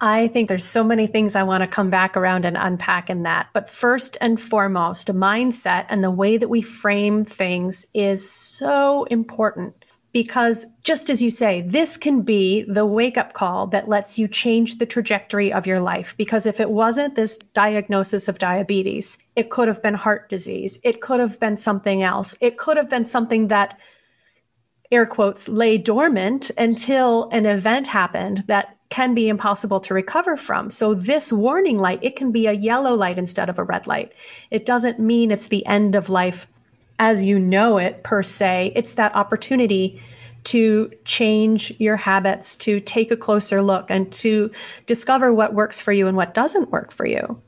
I 0.01 0.27
think 0.27 0.49
there's 0.49 0.65
so 0.65 0.83
many 0.83 1.07
things 1.07 1.37
I 1.37 1.45
want 1.45 1.61
to 1.61 1.69
come 1.69 1.89
back 1.89 2.17
around 2.17 2.45
and 2.45 2.57
unpack 2.57 3.09
in 3.09 3.23
that. 3.23 3.51
But 3.53 3.71
first 3.71 4.19
and 4.21 4.41
foremost, 4.41 5.09
a 5.09 5.15
mindset 5.15 5.87
and 5.89 6.03
the 6.03 6.11
way 6.11 6.37
that 6.37 6.49
we 6.49 6.61
frame 6.61 7.25
things 7.25 7.87
is 7.95 8.29
so 8.29 9.05
important 9.05 9.85
because 10.13 10.67
just 10.83 11.09
as 11.09 11.23
you 11.23 11.31
say, 11.31 11.63
this 11.63 11.97
can 11.97 12.21
be 12.21 12.65
the 12.65 12.85
wake 12.85 13.17
up 13.17 13.33
call 13.33 13.67
that 13.69 13.89
lets 13.89 14.19
you 14.19 14.29
change 14.29 14.79
the 14.79 14.87
trajectory 14.87 15.53
of 15.53 15.67
your 15.67 15.81
life. 15.81 16.15
Because 16.19 16.45
if 16.45 16.61
it 16.61 16.71
wasn't 16.71 17.15
this 17.15 17.39
diagnosis 17.55 18.29
of 18.29 18.39
diabetes, 18.39 19.19
it 19.37 19.51
could 19.51 19.69
have 19.69 19.83
been 19.83 19.95
heart 19.95 20.29
disease, 20.29 20.79
it 20.85 21.01
could 21.01 21.21
have 21.21 21.41
been 21.41 21.57
something 21.57 22.03
else, 22.03 22.37
it 22.41 22.59
could 22.59 22.77
have 22.77 22.91
been 22.91 23.05
something 23.05 23.49
that 23.49 23.79
air 24.91 25.07
quotes, 25.07 25.49
lay 25.49 25.79
dormant 25.79 26.51
until 26.59 27.31
an 27.31 27.47
event 27.47 27.87
happened 27.87 28.45
that 28.47 28.77
can 28.91 29.15
be 29.15 29.31
impossible 29.31 29.81
to 29.81 29.95
recover 29.95 30.37
from. 30.37 30.69
So 30.69 30.93
this 30.93 31.33
warning 31.33 31.79
light, 31.79 32.01
it 32.03 32.15
can 32.15 32.31
be 32.31 32.47
a 32.47 32.53
yellow 32.53 32.95
light 32.95 33.17
instead 33.17 33.49
of 33.49 33.59
a 33.59 33.65
red 33.65 33.87
light. 33.87 34.13
It 34.51 34.67
doesn't 34.67 35.01
mean 35.01 35.31
it's 35.31 35.49
the 35.49 35.65
end 35.65 35.95
of 35.95 36.11
life 36.11 36.47
as 36.99 37.23
you 37.23 37.39
know 37.39 37.79
it 37.79 38.03
per 38.05 38.23
se. 38.23 38.73
It's 38.75 38.95
that 38.95 39.15
opportunity 39.15 40.01
to 40.45 40.91
change 41.05 41.73
your 41.79 41.97
habits, 41.97 42.57
to 42.57 42.81
take 42.81 43.11
a 43.11 43.17
closer 43.17 43.63
look 43.63 43.91
and 43.91 44.11
to 44.13 44.51
discover 44.87 45.33
what 45.33 45.55
works 45.55 45.81
for 45.81 45.93
you 45.93 46.07
and 46.07 46.17
what 46.17 46.35
doesn't 46.35 46.71
work 46.71 46.93
for 46.93 47.07
you. 47.07 47.41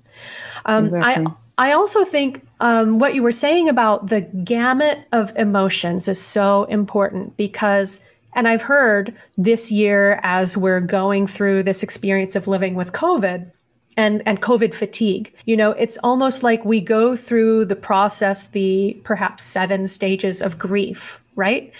Um, 0.64 0.86
exactly. 0.86 1.26
I 1.26 1.34
I 1.56 1.72
also 1.72 2.04
think 2.04 2.44
um, 2.60 2.98
what 2.98 3.14
you 3.14 3.22
were 3.22 3.32
saying 3.32 3.68
about 3.68 4.08
the 4.08 4.22
gamut 4.22 5.06
of 5.12 5.32
emotions 5.36 6.08
is 6.08 6.20
so 6.20 6.64
important 6.64 7.36
because, 7.36 8.00
and 8.34 8.48
I've 8.48 8.62
heard 8.62 9.14
this 9.38 9.70
year 9.70 10.18
as 10.24 10.56
we're 10.56 10.80
going 10.80 11.28
through 11.28 11.62
this 11.62 11.84
experience 11.84 12.34
of 12.34 12.48
living 12.48 12.74
with 12.74 12.92
COVID, 12.92 13.50
and 13.96 14.22
and 14.26 14.40
covid 14.40 14.74
fatigue. 14.74 15.32
You 15.46 15.56
know 15.56 15.72
it's 15.72 15.98
almost 16.02 16.42
like 16.42 16.64
we 16.64 16.80
go 16.80 17.16
through 17.16 17.66
the 17.66 17.76
process 17.76 18.48
the 18.48 18.98
perhaps 19.04 19.42
seven 19.42 19.88
stages 19.88 20.42
of 20.42 20.58
grief 20.58 21.20
right 21.36 21.72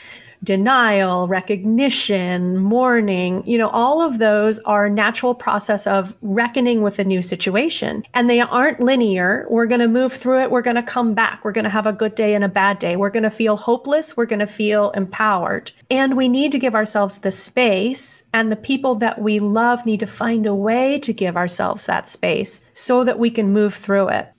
denial, 0.45 1.27
recognition, 1.27 2.59
mourning, 2.59 3.43
you 3.47 3.59
know, 3.59 3.69
all 3.71 4.03
of 4.03 4.19
those 4.19 4.59
are 4.61 4.89
natural 4.91 5.35
process 5.35 5.87
of 5.87 6.15
reckoning 6.23 6.83
with 6.83 6.99
a 6.99 7.05
new 7.05 7.23
situation. 7.23 8.05
And 8.15 8.29
they 8.29 8.41
aren't 8.41 8.81
linear. 8.81 9.47
We're 9.51 9.67
going 9.67 9.81
to 9.81 9.89
move 9.89 10.13
through 10.13 10.43
it. 10.43 10.51
We're 10.51 10.63
going 10.63 10.77
to 10.77 10.83
come 10.83 11.15
back. 11.15 11.45
We're 11.45 11.53
going 11.53 11.65
to 11.65 11.71
have 11.71 11.87
a 11.87 11.93
good 11.93 12.15
day 12.15 12.35
and 12.35 12.45
a 12.45 12.49
bad 12.49 12.79
day. 12.79 12.97
We're 12.97 13.11
going 13.11 13.25
to 13.25 13.31
feel 13.31 13.57
hopeless. 13.57 14.17
We're 14.17 14.27
going 14.27 14.41
to 14.41 14.47
feel 14.47 14.91
empowered. 14.91 15.73
And 15.91 16.17
we 16.17 16.29
need 16.29 16.53
to 16.53 16.59
give 16.59 16.75
ourselves 16.75 17.19
the 17.19 17.31
space 17.31 18.25
and 18.33 18.53
the 18.53 18.57
people 18.57 18.95
that 18.97 19.21
we 19.21 19.41
love 19.41 19.87
need 19.87 20.01
to 20.01 20.07
find 20.07 20.47
a 20.47 20.55
way 20.55 20.99
to 21.01 21.13
give 21.13 21.37
ourselves 21.37 21.87
that 21.87 22.07
space 22.07 22.61
so 22.75 23.05
that 23.05 23.19
we 23.19 23.31
can 23.31 23.53
move 23.53 23.75
through 23.75 24.09
it 24.09 24.34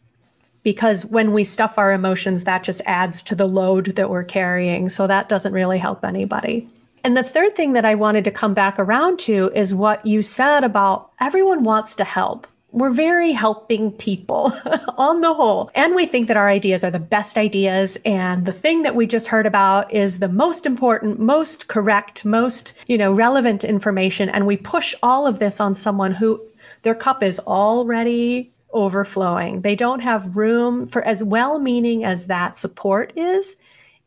because 0.66 1.06
when 1.06 1.32
we 1.32 1.44
stuff 1.44 1.78
our 1.78 1.94
emotions, 1.94 2.44
that 2.44 2.64
just 2.64 2.82
adds 2.88 3.22
to 3.22 3.36
the 3.36 3.48
load 3.48 3.96
that 3.96 4.10
we're 4.10 4.24
carrying. 4.24 4.90
So 4.90 5.06
that 5.06 5.30
doesn't 5.30 5.54
really 5.54 5.78
help 5.78 6.04
anybody. 6.04 6.68
And 7.04 7.16
the 7.16 7.24
third 7.24 7.56
thing 7.56 7.74
that 7.74 7.86
I 7.86 7.94
wanted 7.94 8.24
to 8.24 8.32
come 8.32 8.56
back 8.56 8.80
around 8.80 9.20
to 9.20 9.52
is 9.54 9.76
what 9.76 10.04
you 10.04 10.24
said 10.24 10.64
about 10.64 11.12
everyone 11.22 11.64
wants 11.64 11.94
to 11.96 12.04
help. 12.04 12.48
We're 12.72 12.90
very 12.90 13.32
helping 13.32 13.92
people 13.92 14.52
on 14.98 15.22
the 15.22 15.36
whole. 15.36 15.70
And 15.76 15.94
we 15.94 16.08
think 16.08 16.28
that 16.28 16.36
our 16.36 16.50
ideas 16.50 16.84
are 16.84 16.90
the 16.90 17.00
best 17.00 17.38
ideas. 17.38 18.00
And 18.04 18.48
the 18.48 18.52
thing 18.52 18.82
that 18.82 18.96
we 18.96 19.06
just 19.06 19.28
heard 19.28 19.46
about 19.46 19.94
is 19.94 20.18
the 20.18 20.28
most 20.28 20.66
important, 20.66 21.20
most 21.20 21.68
correct, 21.68 22.26
most, 22.26 22.74
you 22.88 22.98
know, 22.98 23.14
relevant 23.14 23.64
information. 23.64 24.30
And 24.30 24.48
we 24.48 24.58
push 24.58 24.96
all 25.04 25.28
of 25.28 25.38
this 25.38 25.62
on 25.62 25.76
someone 25.76 26.12
who 26.12 26.42
their 26.82 26.96
cup 26.96 27.22
is 27.22 27.40
already 27.42 28.52
overflowing. 28.74 29.62
They 29.62 29.76
don't 29.76 30.02
have 30.02 30.36
room 30.36 30.88
for 30.88 31.02
as 31.04 31.24
well 31.24 31.60
meaning 31.60 32.04
as 32.04 32.28
that 32.28 32.58
support 32.58 33.14
is. 33.16 33.56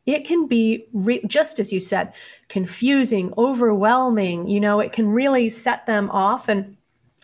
It 0.07 0.27
can 0.27 0.47
be 0.47 0.87
re- 0.93 1.23
just 1.27 1.61
as 1.61 1.73
you 1.73 1.81
said, 1.81 2.13
confusing, 2.49 3.33
overwhelming. 3.37 4.49
You 4.49 4.61
know, 4.61 4.81
it 4.81 4.93
can 4.93 5.09
really 5.09 5.49
set 5.49 5.87
them 5.87 6.11
off 6.11 6.49
and 6.49 6.77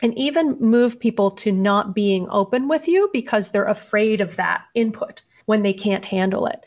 and 0.02 0.16
even 0.18 0.58
move 0.58 0.98
people 0.98 1.30
to 1.30 1.52
not 1.52 1.94
being 1.94 2.28
open 2.28 2.68
with 2.68 2.88
you 2.88 3.08
because 3.12 3.50
they're 3.50 3.64
afraid 3.64 4.20
of 4.20 4.36
that 4.36 4.64
input 4.74 5.22
when 5.46 5.62
they 5.62 5.72
can't 5.72 6.04
handle 6.04 6.46
it 6.46 6.66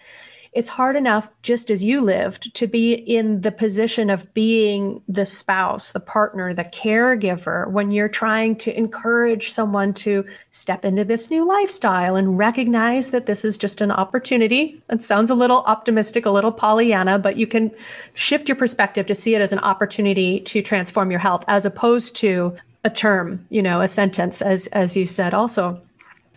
it's 0.58 0.70
hard 0.70 0.96
enough, 0.96 1.32
just 1.44 1.70
as 1.70 1.84
you 1.84 2.02
lived, 2.02 2.52
to 2.56 2.66
be 2.66 2.94
in 2.94 3.42
the 3.42 3.52
position 3.52 4.10
of 4.10 4.34
being 4.34 5.00
the 5.08 5.24
spouse, 5.24 5.92
the 5.92 6.00
partner, 6.00 6.52
the 6.52 6.64
caregiver 6.64 7.70
when 7.70 7.92
you're 7.92 8.10
trying 8.10 8.56
to 8.56 8.76
encourage 8.76 9.52
someone 9.52 9.94
to 9.94 10.26
step 10.50 10.84
into 10.84 11.06
this 11.06 11.30
new 11.30 11.48
lifestyle 11.48 12.16
and 12.16 12.40
recognize 12.40 13.12
that 13.12 13.28
this 13.28 13.46
is 13.46 13.56
just 13.56 13.82
an 13.82 13.92
opportunity. 13.92 14.82
It 14.90 15.04
sounds 15.04 15.30
a 15.30 15.36
little 15.36 15.62
optimistic, 15.68 16.26
a 16.26 16.32
little 16.32 16.52
Pollyanna, 16.52 17.20
but 17.20 17.38
you 17.38 17.46
can 17.46 17.70
shift 18.16 18.50
your 18.50 18.56
perspective 18.56 19.06
to 19.06 19.14
see 19.14 19.36
it 19.36 19.42
as 19.42 19.54
an 19.54 19.60
opportunity 19.60 20.40
to 20.40 20.64
transform 20.64 21.12
your 21.12 21.20
health 21.20 21.46
as 21.48 21.68
opposed 21.68 22.16
to 22.16 22.58
a 22.84 22.90
term, 22.90 23.46
you 23.52 23.62
know, 23.62 23.82
a 23.82 23.88
sentence, 23.88 24.42
as 24.42 24.66
as 24.68 24.98
you 24.98 25.06
said 25.06 25.36
also. 25.36 25.80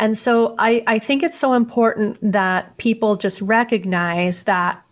And 0.00 0.16
so 0.16 0.54
I, 0.58 0.82
I 0.86 0.98
think 0.98 1.22
it's 1.22 1.38
so 1.38 1.52
important 1.52 2.18
that 2.32 2.74
people 2.78 3.16
just 3.16 3.42
recognize 3.42 4.44
that 4.44 4.82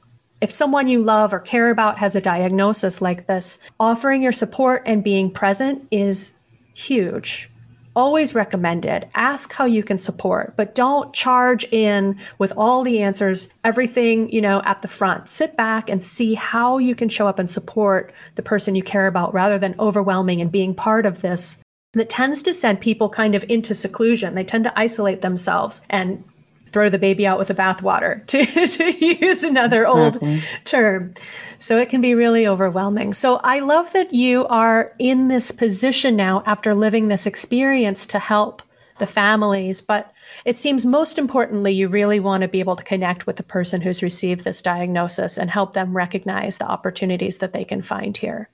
if 0.42 0.52
someone 0.52 0.86
you 0.86 1.02
love 1.02 1.32
or 1.32 1.40
care 1.40 1.70
about 1.70 1.96
has 1.96 2.14
a 2.14 2.20
diagnosis 2.20 3.00
like 3.00 3.26
this, 3.26 3.58
offering 3.80 4.20
your 4.20 4.32
support 4.32 4.82
and 4.84 5.02
being 5.02 5.30
present 5.30 5.88
is 5.90 6.34
huge. 6.74 7.50
Always 7.96 8.34
recommended. 8.34 9.08
Ask 9.14 9.50
how 9.50 9.64
you 9.64 9.82
can 9.82 9.96
support, 9.96 10.52
but 10.58 10.74
don't 10.74 11.12
charge 11.14 11.64
in 11.72 12.20
with 12.36 12.52
all 12.54 12.84
the 12.84 13.00
answers, 13.00 13.48
everything, 13.64 14.30
you 14.30 14.42
know, 14.42 14.60
at 14.66 14.82
the 14.82 14.88
front. 14.88 15.30
Sit 15.30 15.56
back 15.56 15.88
and 15.88 16.04
see 16.04 16.34
how 16.34 16.76
you 16.76 16.94
can 16.94 17.08
show 17.08 17.26
up 17.26 17.38
and 17.38 17.48
support 17.48 18.12
the 18.34 18.42
person 18.42 18.74
you 18.74 18.82
care 18.82 19.06
about 19.06 19.32
rather 19.32 19.58
than 19.58 19.74
overwhelming 19.80 20.42
and 20.42 20.52
being 20.52 20.74
part 20.74 21.06
of 21.06 21.22
this 21.22 21.56
that 21.94 22.10
tends 22.10 22.42
to 22.42 22.54
send 22.54 22.80
people 22.80 23.08
kind 23.08 23.34
of 23.34 23.44
into 23.48 23.74
seclusion. 23.74 24.34
They 24.34 24.44
tend 24.44 24.64
to 24.64 24.78
isolate 24.78 25.22
themselves 25.22 25.82
and 25.88 26.22
throw 26.66 26.90
the 26.90 26.98
baby 26.98 27.26
out 27.26 27.38
with 27.38 27.48
the 27.48 27.54
bathwater, 27.54 28.24
to, 28.26 28.44
to 28.44 29.06
use 29.24 29.42
another 29.42 29.84
exactly. 29.84 30.34
old 30.34 30.42
term. 30.64 31.14
So 31.58 31.78
it 31.78 31.88
can 31.88 32.00
be 32.00 32.14
really 32.14 32.46
overwhelming. 32.46 33.14
So 33.14 33.36
I 33.36 33.60
love 33.60 33.92
that 33.94 34.12
you 34.12 34.46
are 34.46 34.92
in 34.98 35.28
this 35.28 35.50
position 35.50 36.14
now 36.14 36.42
after 36.46 36.74
living 36.74 37.08
this 37.08 37.26
experience 37.26 38.06
to 38.06 38.18
help 38.18 38.62
the 38.98 39.06
families. 39.06 39.80
But 39.80 40.12
it 40.44 40.58
seems 40.58 40.84
most 40.84 41.18
importantly, 41.18 41.72
you 41.72 41.88
really 41.88 42.20
want 42.20 42.42
to 42.42 42.48
be 42.48 42.60
able 42.60 42.76
to 42.76 42.84
connect 42.84 43.26
with 43.26 43.36
the 43.36 43.42
person 43.42 43.80
who's 43.80 44.02
received 44.02 44.44
this 44.44 44.60
diagnosis 44.60 45.38
and 45.38 45.50
help 45.50 45.72
them 45.72 45.96
recognize 45.96 46.58
the 46.58 46.66
opportunities 46.68 47.38
that 47.38 47.52
they 47.52 47.64
can 47.64 47.80
find 47.80 48.16
here. 48.16 48.50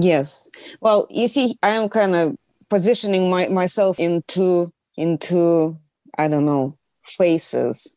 Yes. 0.00 0.50
Well, 0.80 1.06
you 1.10 1.28
see, 1.28 1.56
I 1.62 1.70
am 1.70 1.88
kind 1.88 2.14
of 2.14 2.36
positioning 2.68 3.30
my, 3.30 3.48
myself 3.48 3.98
into 3.98 4.72
into 4.96 5.78
I 6.18 6.28
don't 6.28 6.44
know 6.44 6.76
phases. 7.04 7.96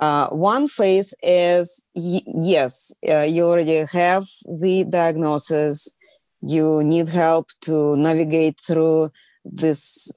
Uh, 0.00 0.28
one 0.30 0.68
phase 0.68 1.14
is 1.22 1.84
y- 1.94 2.20
yes, 2.26 2.94
uh, 3.08 3.22
you 3.22 3.44
already 3.44 3.84
have 3.92 4.26
the 4.46 4.84
diagnosis. 4.88 5.92
you 6.42 6.82
need 6.84 7.08
help 7.08 7.48
to 7.62 7.96
navigate 7.96 8.60
through 8.60 9.10
this 9.44 10.12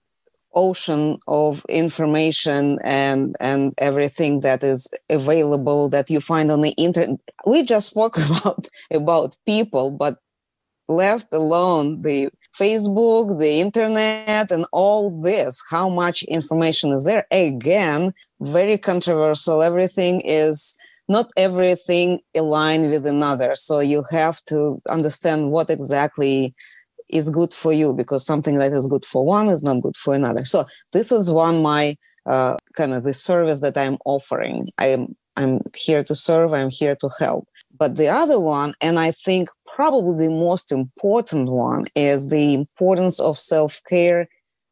ocean 0.53 1.17
of 1.27 1.65
information 1.67 2.79
and 2.83 3.35
and 3.41 3.73
everything 3.77 4.39
that 4.39 4.63
is 4.63 4.87
available 5.09 5.89
that 5.89 6.09
you 6.09 6.21
find 6.21 6.49
on 6.51 6.61
the 6.61 6.71
internet 6.77 7.19
we 7.45 7.61
just 7.63 7.87
spoke 7.87 8.17
about 8.29 8.67
about 8.91 9.35
people 9.45 9.91
but 9.91 10.17
left 10.87 11.27
alone 11.33 12.01
the 12.01 12.29
facebook 12.57 13.39
the 13.39 13.59
internet 13.59 14.51
and 14.51 14.65
all 14.71 15.21
this 15.21 15.61
how 15.69 15.89
much 15.89 16.23
information 16.23 16.91
is 16.91 17.03
there 17.03 17.25
again 17.31 18.13
very 18.39 18.77
controversial 18.77 19.61
everything 19.61 20.21
is 20.23 20.77
not 21.07 21.29
everything 21.37 22.19
aligned 22.35 22.89
with 22.89 23.05
another 23.05 23.55
so 23.55 23.79
you 23.79 24.05
have 24.11 24.43
to 24.43 24.81
understand 24.89 25.51
what 25.51 25.69
exactly 25.69 26.53
is 27.09 27.29
good 27.29 27.53
for 27.53 27.71
you 27.71 27.93
because 27.93 28.25
something 28.25 28.55
that 28.55 28.73
is 28.73 28.87
good 28.87 29.05
for 29.05 29.25
one 29.25 29.47
is 29.47 29.63
not 29.63 29.81
good 29.81 29.95
for 29.95 30.13
another. 30.13 30.45
So 30.45 30.65
this 30.91 31.11
is 31.11 31.31
one 31.31 31.61
my 31.61 31.95
uh, 32.25 32.57
kind 32.75 32.93
of 32.93 33.03
the 33.03 33.13
service 33.13 33.59
that 33.61 33.77
I'm 33.77 33.97
offering. 34.05 34.69
I'm 34.77 35.15
I'm 35.37 35.59
here 35.75 36.03
to 36.03 36.15
serve. 36.15 36.53
I'm 36.53 36.69
here 36.69 36.95
to 36.95 37.09
help. 37.19 37.47
But 37.77 37.97
the 37.97 38.07
other 38.07 38.39
one, 38.39 38.73
and 38.81 38.97
I 38.97 39.11
think 39.11 39.49
probably 39.75 40.27
the 40.27 40.31
most 40.31 40.71
important 40.71 41.49
one, 41.49 41.83
is 41.95 42.29
the 42.29 42.53
importance 42.53 43.19
of 43.19 43.37
self 43.37 43.81
care, 43.87 44.27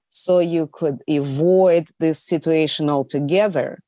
so 0.10 0.40
you 0.40 0.68
could 0.68 1.00
avoid 1.10 1.90
this 2.00 2.20
situation 2.24 2.90
altogether 2.90 3.80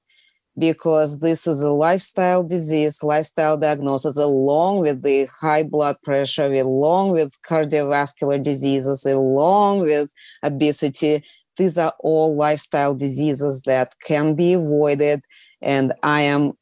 because 0.57 1.19
this 1.19 1.47
is 1.47 1.61
a 1.61 1.71
lifestyle 1.71 2.43
disease, 2.43 3.01
lifestyle 3.03 3.57
diagnosis, 3.57 4.17
along 4.17 4.79
with 4.79 5.03
the 5.03 5.27
high 5.39 5.63
blood 5.63 5.95
pressure, 6.03 6.51
along 6.51 7.11
with 7.11 7.37
cardiovascular 7.47 8.41
diseases, 8.41 9.05
along 9.05 9.81
with 9.81 10.11
obesity. 10.43 11.23
These 11.57 11.77
are 11.77 11.93
all 11.99 12.35
lifestyle 12.35 12.93
diseases 12.93 13.61
that 13.65 13.93
can 14.03 14.35
be 14.35 14.53
avoided. 14.53 15.21
And 15.61 15.93
I 16.03 16.21
am 16.21 16.53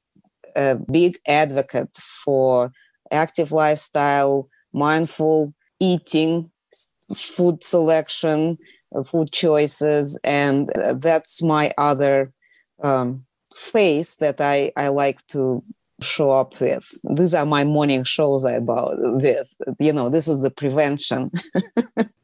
a 0.56 0.76
big 0.76 1.18
advocate 1.28 1.96
for 1.96 2.72
active 3.12 3.52
lifestyle, 3.52 4.50
mindful 4.74 5.54
eating, 5.80 6.52
food 7.16 7.64
selection, 7.64 8.58
food 9.06 9.32
choices. 9.32 10.20
And 10.24 10.70
that's 10.96 11.42
my 11.42 11.72
other 11.78 12.32
um, 12.84 13.26
face 13.56 14.16
that 14.18 14.40
I, 14.40 14.72
I 14.78 14.90
like 14.90 15.26
to 15.28 15.64
show 16.02 16.32
up 16.32 16.60
with. 16.60 16.86
These 17.16 17.34
are 17.34 17.46
my 17.46 17.64
morning 17.64 18.04
shows 18.04 18.46
I 18.46 18.54
about 18.54 18.96
with. 18.98 19.54
You 19.80 19.94
know, 19.94 20.10
this 20.10 20.28
is 20.28 20.42
the 20.42 20.52
prevention. 20.52 21.32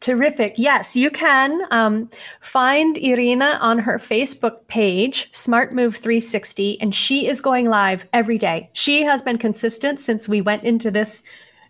Terrific. 0.00 0.54
Yes, 0.56 0.94
you 0.94 1.10
can 1.10 1.62
um, 1.72 2.08
find 2.40 2.96
Irina 2.98 3.58
on 3.60 3.80
her 3.80 3.98
Facebook 3.98 4.66
page, 4.68 5.28
Smart 5.32 5.72
Move 5.72 5.96
360, 5.96 6.80
and 6.80 6.94
she 6.94 7.26
is 7.26 7.40
going 7.40 7.68
live 7.68 8.06
every 8.12 8.38
day. 8.38 8.70
She 8.74 9.02
has 9.02 9.22
been 9.22 9.38
consistent 9.38 9.98
since 9.98 10.28
we 10.28 10.40
went 10.40 10.62
into 10.62 10.92
this 10.92 11.24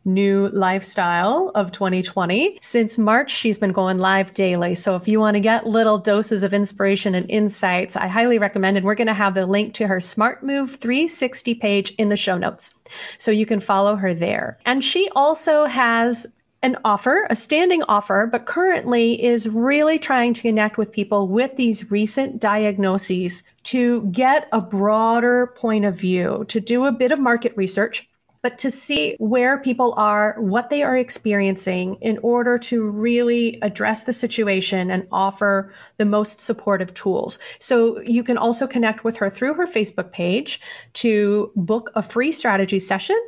new 0.04 0.48
lifestyle 0.48 1.50
of 1.54 1.72
2020. 1.72 2.58
Since 2.60 2.98
March, 2.98 3.30
she's 3.30 3.58
been 3.58 3.72
going 3.72 3.98
live 3.98 4.34
daily. 4.34 4.74
So 4.74 4.94
if 4.94 5.08
you 5.08 5.20
want 5.20 5.34
to 5.34 5.40
get 5.40 5.66
little 5.66 5.98
doses 5.98 6.42
of 6.42 6.54
inspiration 6.54 7.14
and 7.14 7.28
insights, 7.30 7.96
I 7.96 8.06
highly 8.08 8.38
recommend 8.38 8.76
it. 8.76 8.84
We're 8.84 8.94
going 8.94 9.08
to 9.08 9.14
have 9.14 9.34
the 9.34 9.46
link 9.46 9.74
to 9.74 9.86
her 9.86 10.00
Smart 10.00 10.42
Move 10.42 10.76
360 10.76 11.54
page 11.54 11.90
in 11.92 12.08
the 12.08 12.16
show 12.16 12.36
notes. 12.36 12.74
So 13.18 13.30
you 13.30 13.46
can 13.46 13.60
follow 13.60 13.96
her 13.96 14.14
there. 14.14 14.58
And 14.64 14.82
she 14.82 15.08
also 15.14 15.64
has 15.66 16.26
an 16.62 16.76
offer, 16.84 17.26
a 17.30 17.36
standing 17.36 17.82
offer, 17.84 18.28
but 18.30 18.46
currently 18.46 19.22
is 19.22 19.48
really 19.48 19.98
trying 19.98 20.34
to 20.34 20.42
connect 20.42 20.76
with 20.76 20.90
people 20.90 21.28
with 21.28 21.56
these 21.56 21.90
recent 21.90 22.40
diagnoses 22.40 23.44
to 23.64 24.02
get 24.10 24.48
a 24.52 24.60
broader 24.60 25.54
point 25.56 25.84
of 25.84 25.98
view, 25.98 26.44
to 26.48 26.60
do 26.60 26.84
a 26.84 26.92
bit 26.92 27.12
of 27.12 27.20
market 27.20 27.56
research 27.56 28.08
but 28.42 28.58
to 28.58 28.70
see 28.70 29.16
where 29.18 29.58
people 29.58 29.94
are, 29.96 30.36
what 30.38 30.70
they 30.70 30.82
are 30.82 30.96
experiencing 30.96 31.94
in 32.00 32.18
order 32.22 32.58
to 32.58 32.84
really 32.84 33.58
address 33.62 34.04
the 34.04 34.12
situation 34.12 34.90
and 34.90 35.06
offer 35.10 35.72
the 35.96 36.04
most 36.04 36.40
supportive 36.40 36.94
tools. 36.94 37.38
So 37.58 38.00
you 38.02 38.22
can 38.22 38.38
also 38.38 38.66
connect 38.66 39.04
with 39.04 39.16
her 39.16 39.28
through 39.28 39.54
her 39.54 39.66
Facebook 39.66 40.12
page 40.12 40.60
to 40.94 41.50
book 41.56 41.90
a 41.94 42.02
free 42.02 42.32
strategy 42.32 42.78
session 42.78 43.20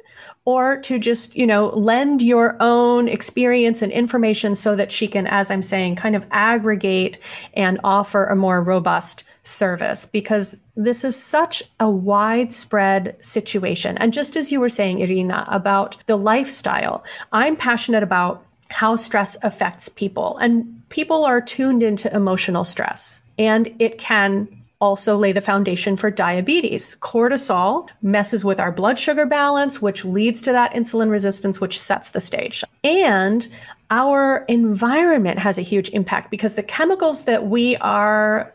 or 0.44 0.78
to 0.80 0.98
just, 0.98 1.36
you 1.36 1.46
know, 1.46 1.68
lend 1.70 2.22
your 2.22 2.56
own 2.60 3.08
experience 3.08 3.82
and 3.82 3.92
information 3.92 4.54
so 4.54 4.74
that 4.74 4.90
she 4.90 5.06
can, 5.06 5.26
as 5.26 5.50
I'm 5.50 5.62
saying, 5.62 5.96
kind 5.96 6.16
of 6.16 6.26
aggregate 6.30 7.18
and 7.54 7.78
offer 7.84 8.26
a 8.26 8.36
more 8.36 8.62
robust 8.62 9.24
service 9.42 10.06
because 10.06 10.56
this 10.76 11.04
is 11.04 11.20
such 11.20 11.62
a 11.78 11.90
widespread 11.90 13.16
situation. 13.24 13.98
And 13.98 14.12
just 14.12 14.36
as 14.36 14.50
you 14.50 14.60
were 14.60 14.68
saying, 14.68 15.00
Irina, 15.00 15.46
about 15.48 15.96
the 16.06 16.16
lifestyle, 16.16 17.04
I'm 17.32 17.56
passionate 17.56 18.02
about 18.02 18.44
how 18.70 18.96
stress 18.96 19.36
affects 19.42 19.88
people. 19.88 20.38
And 20.38 20.82
people 20.88 21.24
are 21.24 21.40
tuned 21.40 21.82
into 21.82 22.14
emotional 22.14 22.64
stress, 22.64 23.22
and 23.38 23.74
it 23.78 23.98
can 23.98 24.48
also 24.80 25.16
lay 25.16 25.32
the 25.32 25.40
foundation 25.40 25.96
for 25.96 26.10
diabetes. 26.10 26.96
Cortisol 27.00 27.88
messes 28.02 28.44
with 28.44 28.58
our 28.58 28.72
blood 28.72 28.98
sugar 28.98 29.26
balance, 29.26 29.82
which 29.82 30.04
leads 30.04 30.40
to 30.42 30.52
that 30.52 30.72
insulin 30.72 31.10
resistance, 31.10 31.60
which 31.60 31.78
sets 31.78 32.10
the 32.10 32.20
stage. 32.20 32.64
And 32.82 33.46
our 33.90 34.44
environment 34.48 35.38
has 35.38 35.58
a 35.58 35.62
huge 35.62 35.90
impact 35.90 36.30
because 36.30 36.54
the 36.54 36.62
chemicals 36.62 37.24
that 37.24 37.46
we 37.46 37.76
are 37.76 38.52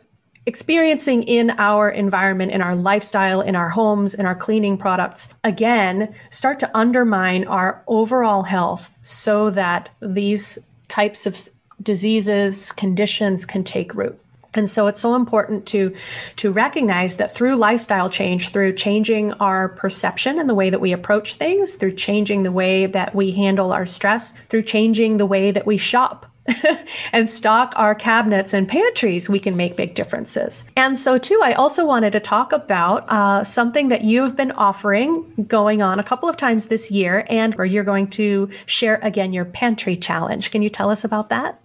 experiencing 0.48 1.24
in 1.24 1.52
our 1.58 1.90
environment, 1.90 2.52
in 2.52 2.62
our 2.62 2.76
lifestyle, 2.76 3.42
in 3.42 3.56
our 3.56 3.70
homes, 3.70 4.14
in 4.14 4.26
our 4.26 4.36
cleaning 4.36 4.78
products, 4.78 5.34
again, 5.44 6.14
start 6.30 6.60
to 6.60 6.78
undermine 6.78 7.46
our 7.48 7.84
overall 7.88 8.44
health 8.44 8.96
so 9.04 9.50
that 9.50 9.90
these 10.02 10.60
types 10.88 11.26
of 11.26 11.50
diseases, 11.82 12.72
conditions 12.72 13.46
can 13.46 13.64
take 13.64 13.94
root. 13.96 14.20
And 14.56 14.70
so 14.70 14.88
it's 14.88 15.00
so 15.00 15.16
important 15.16 15.66
to 15.68 15.94
to 16.38 16.52
recognize 16.52 17.18
that 17.18 17.34
through 17.34 17.56
lifestyle 17.56 18.10
change, 18.10 18.50
through 18.50 18.74
changing 18.74 19.34
our 19.34 19.70
perception 19.70 20.40
and 20.40 20.50
the 20.50 20.56
way 20.56 20.70
that 20.70 20.82
we 20.82 20.92
approach 20.92 21.36
things, 21.36 21.76
through 21.76 21.94
changing 21.94 22.44
the 22.44 22.52
way 22.52 22.86
that 22.86 23.14
we 23.16 23.32
handle 23.32 23.72
our 23.72 23.86
stress, 23.86 24.34
through 24.50 24.64
changing 24.64 25.18
the 25.18 25.26
way 25.26 25.52
that 25.52 25.66
we 25.66 25.78
shop 25.78 26.26
and 27.14 27.30
stock 27.30 27.74
our 27.76 27.96
cabinets 27.96 28.54
and 28.54 28.68
pantries, 28.68 29.30
we 29.30 29.40
can 29.40 29.56
make 29.56 29.76
big 29.76 29.96
differences. 29.96 30.66
And 30.76 30.98
so, 30.98 31.18
too, 31.18 31.40
I 31.44 31.54
also 31.54 31.86
wanted 31.86 32.12
to 32.12 32.20
talk 32.20 32.54
about 32.54 33.10
uh, 33.10 33.44
something 33.44 33.88
that 33.88 34.04
you've 34.04 34.36
been 34.36 34.52
offering 34.52 35.46
going 35.48 35.82
on 35.82 36.00
a 36.00 36.04
couple 36.04 36.30
of 36.30 36.38
times 36.38 36.68
this 36.68 36.92
year, 36.92 37.26
and 37.30 37.56
where 37.56 37.66
you're 37.66 37.84
going 37.84 38.10
to 38.12 38.50
share 38.66 39.00
again 39.02 39.34
your 39.34 39.46
pantry 39.46 39.96
challenge. 39.96 40.52
Can 40.52 40.62
you 40.62 40.70
tell 40.70 40.90
us 40.90 41.04
about 41.04 41.30
that? 41.30 41.65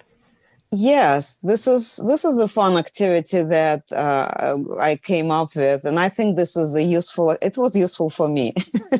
Yes, 0.72 1.38
this 1.42 1.66
is 1.66 1.96
this 2.06 2.24
is 2.24 2.38
a 2.38 2.46
fun 2.46 2.76
activity 2.76 3.42
that 3.42 3.82
uh, 3.90 4.56
I 4.80 4.96
came 5.02 5.32
up 5.32 5.56
with, 5.56 5.84
and 5.84 5.98
I 5.98 6.08
think 6.08 6.36
this 6.36 6.56
is 6.56 6.76
a 6.76 6.82
useful. 6.82 7.36
It 7.42 7.58
was 7.58 7.74
useful 7.76 8.08
for 8.08 8.28
me 8.28 8.54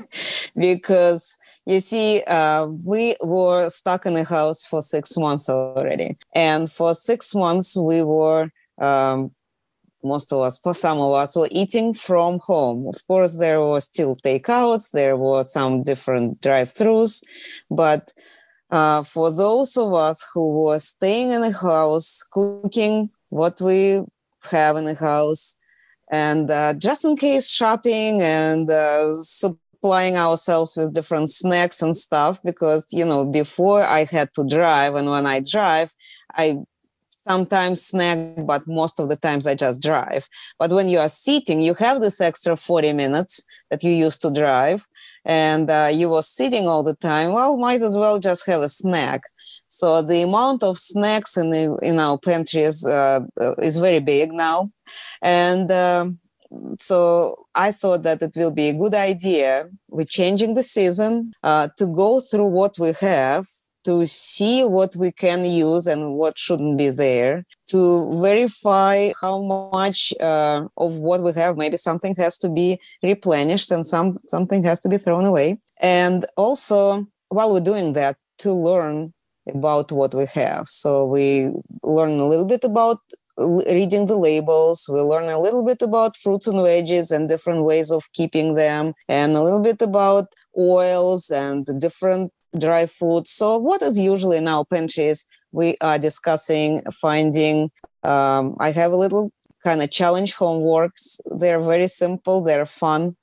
because 0.57 1.39
you 1.67 1.81
see, 1.81 2.23
uh, 2.27 2.67
we 2.67 3.15
were 3.23 3.69
stuck 3.69 4.05
in 4.05 4.15
the 4.15 4.25
house 4.25 4.67
for 4.67 4.81
six 4.81 5.17
months 5.17 5.49
already. 5.49 6.17
And 6.35 6.71
for 6.71 6.93
six 6.95 7.35
months, 7.35 7.77
we 7.77 8.03
were, 8.03 8.51
um, 8.79 9.31
most 10.03 10.33
of 10.33 10.41
us, 10.41 10.59
for 10.59 10.75
some 10.75 10.99
of 10.99 11.13
us, 11.13 11.37
were 11.37 11.49
eating 11.53 11.95
from 11.95 12.41
home. 12.41 12.89
Of 12.89 13.07
course, 13.07 13.39
there 13.39 13.61
were 13.61 13.81
still 13.81 14.17
takeouts, 14.17 14.91
there 14.91 15.17
were 15.17 15.45
some 15.45 15.85
different 15.85 16.41
drive 16.41 16.69
throughs. 16.75 17.23
But 17.71 18.13
uh, 18.71 19.03
for 19.03 19.31
those 19.31 19.77
of 19.77 19.93
us 19.95 20.27
who 20.33 20.63
were 20.65 20.79
staying 20.79 21.33
in 21.33 21.41
the 21.41 21.53
house, 21.53 22.23
cooking 22.31 23.11
what 23.29 23.61
we 23.61 24.03
have 24.51 24.77
in 24.77 24.85
the 24.85 24.95
house, 24.95 25.57
and 26.11 26.51
uh, 26.51 26.75
just 26.75 27.05
in 27.05 27.17
case 27.17 27.49
shopping 27.49 28.21
and 28.21 28.71
uh, 28.71 29.15
supplying 29.23 30.17
ourselves 30.17 30.77
with 30.77 30.93
different 30.93 31.31
snacks 31.31 31.81
and 31.83 31.97
stuff 31.97 32.41
because 32.45 32.87
you 32.91 33.05
know 33.05 33.25
before 33.25 33.83
i 33.83 34.05
had 34.05 34.29
to 34.35 34.47
drive 34.47 34.95
and 34.95 35.09
when 35.09 35.25
i 35.25 35.41
drive 35.41 35.95
i 36.35 36.59
sometimes 37.25 37.83
snack 37.83 38.19
but 38.47 38.67
most 38.67 38.99
of 39.01 39.09
the 39.09 39.17
times 39.17 39.47
i 39.47 39.55
just 39.55 39.81
drive 39.83 40.29
but 40.59 40.71
when 40.71 40.89
you 40.89 40.99
are 40.99 41.09
sitting 41.09 41.63
you 41.63 41.75
have 41.75 42.01
this 42.01 42.21
extra 42.21 42.57
40 42.57 42.93
minutes 42.93 43.43
that 43.71 43.83
you 43.83 43.93
used 43.93 44.21
to 44.23 44.31
drive 44.31 44.87
and 45.25 45.71
uh, 45.71 45.91
you 45.93 46.09
were 46.09 46.23
sitting 46.23 46.69
all 46.69 46.83
the 46.83 46.97
time 46.97 47.33
well 47.33 47.57
might 47.57 47.83
as 47.83 47.97
well 47.97 48.19
just 48.19 48.47
have 48.47 48.63
a 48.63 48.69
snack 48.69 49.23
so 49.69 50.03
the 50.03 50.23
amount 50.23 50.63
of 50.63 50.79
snacks 50.79 51.37
in 51.37 51.51
the, 51.51 51.77
in 51.83 51.99
our 51.99 52.19
pantries 52.19 52.87
uh, 52.87 53.21
is 53.59 53.77
very 53.77 54.01
big 54.01 54.33
now 54.33 54.71
and 55.23 55.71
um, 55.71 56.19
so 56.81 57.47
I 57.55 57.73
thought 57.73 58.03
that 58.03 58.23
it 58.23 58.33
will 58.37 58.51
be 58.51 58.69
a 58.69 58.75
good 58.75 58.95
idea. 58.95 59.69
We're 59.89 60.05
changing 60.05 60.55
the 60.55 60.63
season 60.63 61.33
uh, 61.43 61.69
to 61.79 61.87
go 61.87 62.21
through 62.21 62.47
what 62.47 62.79
we 62.79 62.93
have 63.01 63.47
to 63.85 64.07
see 64.07 64.65
what 64.65 64.95
we 64.97 65.11
can 65.13 65.45
use 65.45 65.87
and 65.87 66.15
what 66.15 66.39
shouldn't 66.39 66.77
be 66.79 66.91
there, 66.91 67.45
to 67.69 68.21
verify 68.21 69.11
how 69.21 69.41
much 69.73 70.13
uh, 70.21 70.65
of 70.77 70.97
what 70.97 71.23
we 71.23 71.33
have, 71.33 71.57
maybe 71.57 71.77
something 71.77 72.15
has 72.19 72.37
to 72.39 72.49
be 72.49 72.79
replenished 73.03 73.71
and 73.71 73.87
some 73.87 74.19
something 74.27 74.65
has 74.65 74.81
to 74.81 74.89
be 74.89 74.99
thrown 74.99 75.25
away. 75.25 75.59
And 75.81 76.27
also, 76.37 77.07
while 77.29 77.53
we're 77.53 77.61
doing 77.61 77.95
that, 77.95 78.17
to 78.39 78.53
learn 78.53 79.13
about 79.49 79.93
what 79.93 80.15
we 80.15 80.27
have. 80.27 80.69
So 80.69 81.05
we 81.05 81.51
learn 81.83 82.19
a 82.19 82.27
little 82.27 82.47
bit 82.47 82.65
about 82.65 82.99
reading 83.39 84.07
the 84.07 84.17
labels. 84.17 84.89
We 84.93 85.01
learn 85.01 85.29
a 85.29 85.39
little 85.39 85.65
bit 85.65 85.81
about 85.83 86.17
fruits 86.17 86.47
and 86.47 86.59
veggies 86.59 87.11
and 87.11 87.29
different 87.29 87.65
ways 87.65 87.91
of 87.91 88.05
keeping 88.13 88.55
them, 88.55 88.93
and 89.09 89.37
a 89.37 89.43
little 89.43 89.61
bit 89.61 89.81
about 89.81 90.27
oils 90.59 91.31
and 91.31 91.67
different 91.81 92.33
dry 92.59 92.87
food. 92.87 93.27
So, 93.27 93.57
what 93.59 93.83
is 93.83 93.99
usually 93.99 94.37
in 94.37 94.49
our 94.49 94.65
pantries? 94.65 95.25
We 95.53 95.77
are 95.81 95.99
discussing 95.99 96.83
finding. 96.93 97.71
Um, 98.03 98.57
I 98.61 98.71
have 98.73 98.93
a 98.93 98.97
little 98.97 99.33
kind 99.65 99.83
of 99.83 99.91
challenge 99.91 100.35
homeworks. 100.37 101.21
They're 101.27 101.61
very 101.61 101.89
simple. 101.89 102.43
They're 102.43 102.67
fun. 102.67 103.17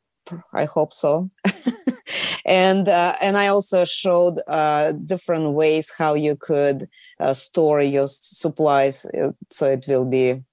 I 0.53 0.65
hope 0.65 0.93
so. 0.93 1.29
and 2.45 2.87
uh, 2.87 3.13
and 3.21 3.37
I 3.37 3.47
also 3.47 3.85
showed 3.85 4.39
uh, 4.47 4.93
different 4.93 5.53
ways 5.53 5.93
how 5.97 6.13
you 6.13 6.35
could 6.35 6.87
uh, 7.19 7.33
store 7.33 7.81
your 7.81 8.07
supplies 8.07 9.05
uh, 9.05 9.31
so 9.49 9.67
it 9.67 9.85
will 9.87 10.05
be 10.05 10.43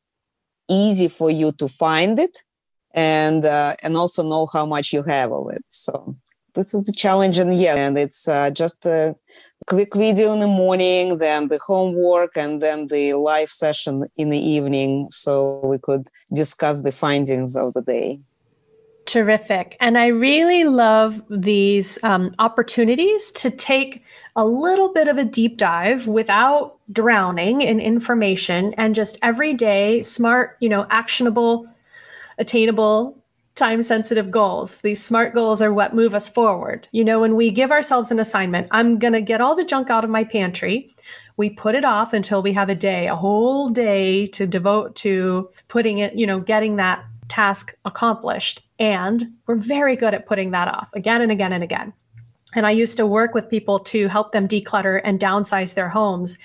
easy 0.69 1.09
for 1.09 1.31
you 1.31 1.53
to 1.53 1.69
find 1.69 2.19
it 2.19 2.39
and 2.95 3.45
uh, 3.45 3.75
and 3.83 3.97
also 3.97 4.23
know 4.23 4.47
how 4.53 4.65
much 4.65 4.93
you 4.93 5.03
have 5.03 5.33
of 5.33 5.51
it. 5.51 5.65
So 5.69 6.17
this 6.55 6.75
is 6.75 6.85
the 6.85 6.93
challenge, 6.93 7.39
and 7.39 7.55
yeah, 7.55 7.77
and 7.77 7.99
it's 7.99 8.29
uh, 8.29 8.51
just 8.51 8.87
a 8.87 9.15
quick 9.67 9.95
video 9.95 10.33
in 10.33 10.41
the 10.41 10.47
morning, 10.47 11.19
then 11.19 11.49
the 11.49 11.59
homework, 11.67 12.37
and 12.37 12.61
then 12.61 12.89
the 12.89 13.15
live 13.15 13.51
session 13.51 14.05
in 14.17 14.31
the 14.31 14.39
evening, 14.39 15.09
so 15.11 15.61
we 15.65 15.79
could 15.79 16.07
discuss 16.33 16.83
the 16.83 16.93
findings 16.93 17.57
of 17.57 17.75
the 17.75 17.83
day. 17.83 18.21
Terrific. 19.07 19.77
And 19.81 19.99
I 19.99 20.07
really 20.07 20.65
love 20.65 21.23
these 21.29 22.03
um, 22.03 22.35
opportunities 22.39 23.31
to 23.33 23.51
take 23.51 24.03
a 24.35 24.47
little 24.47 24.93
bit 24.93 25.09
of 25.09 25.19
a 25.19 25.25
deep 25.25 25.59
dive 25.59 26.07
without 26.07 26.79
drowning 26.91 27.61
in 27.61 27.81
information 27.81 28.73
and 28.75 28.95
just 28.95 29.19
everyday 29.21 30.01
smart, 30.01 30.57
you 30.61 30.71
know, 30.71 30.87
actionable, 30.91 31.67
attainable, 32.39 33.23
time 33.55 33.83
sensitive 33.83 34.31
goals. 34.31 34.81
These 34.81 35.03
smart 35.03 35.35
goals 35.35 35.63
are 35.63 35.73
what 35.73 35.95
move 35.95 36.15
us 36.15 36.29
forward. 36.29 36.89
You 36.93 37.05
know, 37.05 37.21
when 37.21 37.37
we 37.37 37.51
give 37.51 37.71
ourselves 37.71 38.11
an 38.11 38.19
assignment, 38.19 38.69
I'm 38.71 38.99
going 38.99 39.13
to 39.13 39.21
get 39.21 39.41
all 39.41 39.55
the 39.55 39.65
junk 39.65 39.91
out 39.91 40.05
of 40.05 40.11
my 40.11 40.25
pantry. 40.25 40.95
We 41.37 41.51
put 41.51 41.75
it 41.75 41.85
off 41.85 42.13
until 42.13 42.43
we 42.43 42.53
have 42.53 42.69
a 42.69 42.75
day, 42.75 43.07
a 43.07 43.17
whole 43.17 43.69
day 43.69 44.27
to 44.27 44.47
devote 44.47 44.95
to 44.97 45.51
putting 45.69 45.99
it, 45.99 46.15
you 46.15 46.27
know, 46.27 46.41
getting 46.41 46.77
that 46.77 47.05
task 47.29 47.75
accomplished. 47.85 48.63
And 48.79 49.25
we're 49.47 49.57
very 49.57 49.97
good 49.97 50.15
at 50.15 50.27
putting 50.27 50.51
that 50.51 50.69
off 50.69 50.91
again 50.95 51.21
and 51.21 51.31
again 51.33 51.53
and 51.53 51.65
again. 51.65 51.93
And 52.57 52.67
I 52.67 52.71
used 52.71 52.97
to 52.99 53.07
work 53.07 53.35
with 53.35 53.51
people 53.51 53.81
to 53.81 54.09
help 54.09 54.33
them 54.33 54.47
declutter 54.47 55.01
and 55.05 55.19
downsize 55.19 55.75
their 55.75 55.89
homes. 55.89 56.39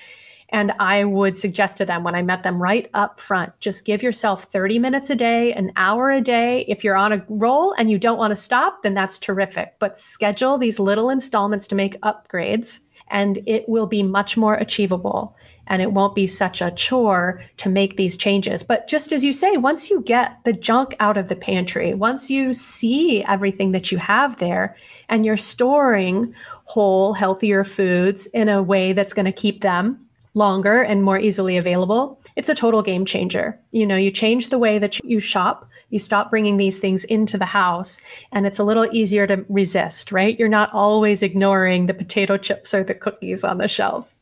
And 0.51 0.73
I 0.79 1.03
would 1.03 1.37
suggest 1.37 1.77
to 1.77 1.85
them 1.85 2.03
when 2.03 2.15
I 2.15 2.21
met 2.21 2.43
them 2.43 2.61
right 2.61 2.89
up 2.93 3.19
front 3.19 3.53
just 3.59 3.85
give 3.85 4.01
yourself 4.01 4.45
30 4.45 4.79
minutes 4.79 5.09
a 5.09 5.15
day, 5.15 5.53
an 5.53 5.71
hour 5.75 6.09
a 6.09 6.21
day. 6.21 6.65
If 6.67 6.83
you're 6.83 6.97
on 6.97 7.13
a 7.13 7.25
roll 7.29 7.73
and 7.73 7.89
you 7.89 7.99
don't 7.99 8.17
want 8.17 8.31
to 8.31 8.35
stop, 8.35 8.81
then 8.81 8.93
that's 8.93 9.19
terrific. 9.19 9.75
But 9.79 9.97
schedule 9.97 10.57
these 10.57 10.79
little 10.79 11.09
installments 11.09 11.67
to 11.67 11.75
make 11.75 12.01
upgrades 12.01 12.81
and 13.11 13.41
it 13.45 13.67
will 13.67 13.87
be 13.87 14.03
much 14.03 14.37
more 14.37 14.55
achievable 14.55 15.35
and 15.67 15.81
it 15.81 15.93
won't 15.93 16.15
be 16.15 16.27
such 16.27 16.61
a 16.61 16.71
chore 16.71 17.43
to 17.57 17.69
make 17.69 17.95
these 17.95 18.17
changes. 18.17 18.63
But 18.63 18.87
just 18.87 19.11
as 19.11 19.23
you 19.23 19.33
say, 19.33 19.57
once 19.57 19.89
you 19.89 20.01
get 20.01 20.37
the 20.43 20.53
junk 20.53 20.95
out 20.99 21.17
of 21.17 21.27
the 21.27 21.35
pantry, 21.35 21.93
once 21.93 22.29
you 22.29 22.53
see 22.53 23.23
everything 23.23 23.71
that 23.71 23.91
you 23.91 23.97
have 23.99 24.37
there 24.37 24.75
and 25.09 25.25
you're 25.25 25.37
storing 25.37 26.33
whole, 26.65 27.13
healthier 27.13 27.63
foods 27.63 28.25
in 28.27 28.49
a 28.49 28.63
way 28.63 28.93
that's 28.93 29.13
going 29.13 29.25
to 29.25 29.31
keep 29.31 29.61
them 29.61 30.08
longer 30.39 30.81
and 30.81 31.03
more 31.03 31.19
easily 31.19 31.57
available, 31.57 32.19
it's 32.35 32.49
a 32.49 32.55
total 32.55 32.81
game 32.81 33.05
changer. 33.05 33.59
You 33.71 33.85
know, 33.85 33.97
you 33.97 34.09
change 34.09 34.49
the 34.49 34.57
way 34.57 34.79
that 34.79 34.97
you 35.03 35.19
shop, 35.19 35.67
you 35.91 35.99
stop 35.99 36.31
bringing 36.31 36.57
these 36.57 36.79
things 36.79 37.03
into 37.05 37.37
the 37.37 37.45
house, 37.45 38.01
and 38.31 38.47
it's 38.47 38.57
a 38.57 38.63
little 38.63 38.87
easier 38.91 39.27
to 39.27 39.45
resist, 39.49 40.11
right? 40.11 40.39
You're 40.39 40.49
not 40.49 40.73
always 40.73 41.21
ignoring 41.21 41.85
the 41.85 41.93
potato 41.93 42.37
chips 42.37 42.73
or 42.73 42.83
the 42.83 42.95
cookies 42.95 43.43
on 43.43 43.59
the 43.59 43.67
shelf. 43.67 44.15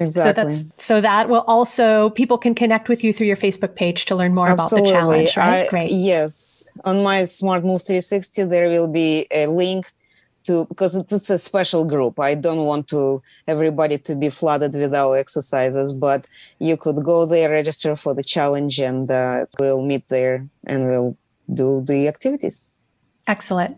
Exactly. 0.00 0.22
So 0.22 0.32
that's 0.32 0.86
so 0.86 1.00
that 1.02 1.28
will 1.28 1.44
also 1.46 2.10
people 2.10 2.38
can 2.38 2.54
connect 2.54 2.88
with 2.88 3.04
you 3.04 3.12
through 3.12 3.26
your 3.26 3.36
Facebook 3.36 3.74
page 3.74 4.06
to 4.06 4.16
learn 4.16 4.34
more 4.34 4.48
Absolutely. 4.48 4.90
about 4.90 5.10
the 5.10 5.26
challenge, 5.26 5.36
right? 5.36 5.66
I, 5.66 5.68
Great. 5.68 5.90
Yes. 5.90 6.70
On 6.84 7.02
my 7.02 7.26
Smart 7.26 7.64
Move 7.64 7.82
360 7.82 8.44
there 8.44 8.68
will 8.70 8.88
be 8.88 9.26
a 9.30 9.46
link 9.46 9.86
to 10.44 10.66
because 10.66 10.96
it's 10.96 11.30
a 11.30 11.38
special 11.38 11.84
group. 11.84 12.18
I 12.20 12.34
don't 12.34 12.64
want 12.64 12.88
to 12.88 13.22
everybody 13.46 13.98
to 13.98 14.14
be 14.14 14.30
flooded 14.30 14.74
with 14.74 14.94
our 14.94 15.16
exercises, 15.16 15.92
but 15.92 16.26
you 16.58 16.76
could 16.76 17.04
go 17.04 17.26
there, 17.26 17.50
register 17.50 17.96
for 17.96 18.14
the 18.14 18.22
challenge, 18.22 18.80
and 18.80 19.10
uh, 19.10 19.46
we'll 19.58 19.82
meet 19.82 20.08
there 20.08 20.46
and 20.66 20.88
we'll 20.88 21.16
do 21.52 21.82
the 21.86 22.08
activities. 22.08 22.66
Excellent. 23.26 23.76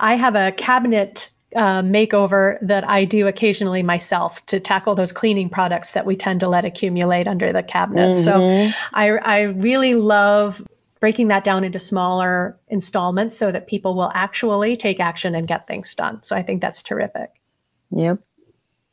I 0.00 0.16
have 0.16 0.34
a 0.34 0.52
cabinet 0.52 1.30
uh, 1.56 1.82
makeover 1.82 2.58
that 2.60 2.88
I 2.88 3.04
do 3.04 3.26
occasionally 3.26 3.82
myself 3.82 4.44
to 4.46 4.60
tackle 4.60 4.94
those 4.94 5.12
cleaning 5.12 5.48
products 5.48 5.92
that 5.92 6.06
we 6.06 6.16
tend 6.16 6.40
to 6.40 6.48
let 6.48 6.64
accumulate 6.64 7.26
under 7.26 7.52
the 7.52 7.62
cabinet. 7.62 8.16
Mm-hmm. 8.16 8.22
So 8.22 8.78
I, 8.92 9.10
I 9.18 9.40
really 9.40 9.94
love 9.94 10.62
breaking 11.00 11.28
that 11.28 11.44
down 11.44 11.64
into 11.64 11.78
smaller 11.78 12.58
installments 12.68 13.36
so 13.36 13.50
that 13.50 13.66
people 13.66 13.94
will 13.94 14.12
actually 14.14 14.76
take 14.76 15.00
action 15.00 15.34
and 15.34 15.48
get 15.48 15.66
things 15.66 15.94
done. 15.94 16.22
So 16.22 16.36
I 16.36 16.42
think 16.42 16.60
that's 16.60 16.82
terrific. 16.82 17.30
Yep. 17.90 18.20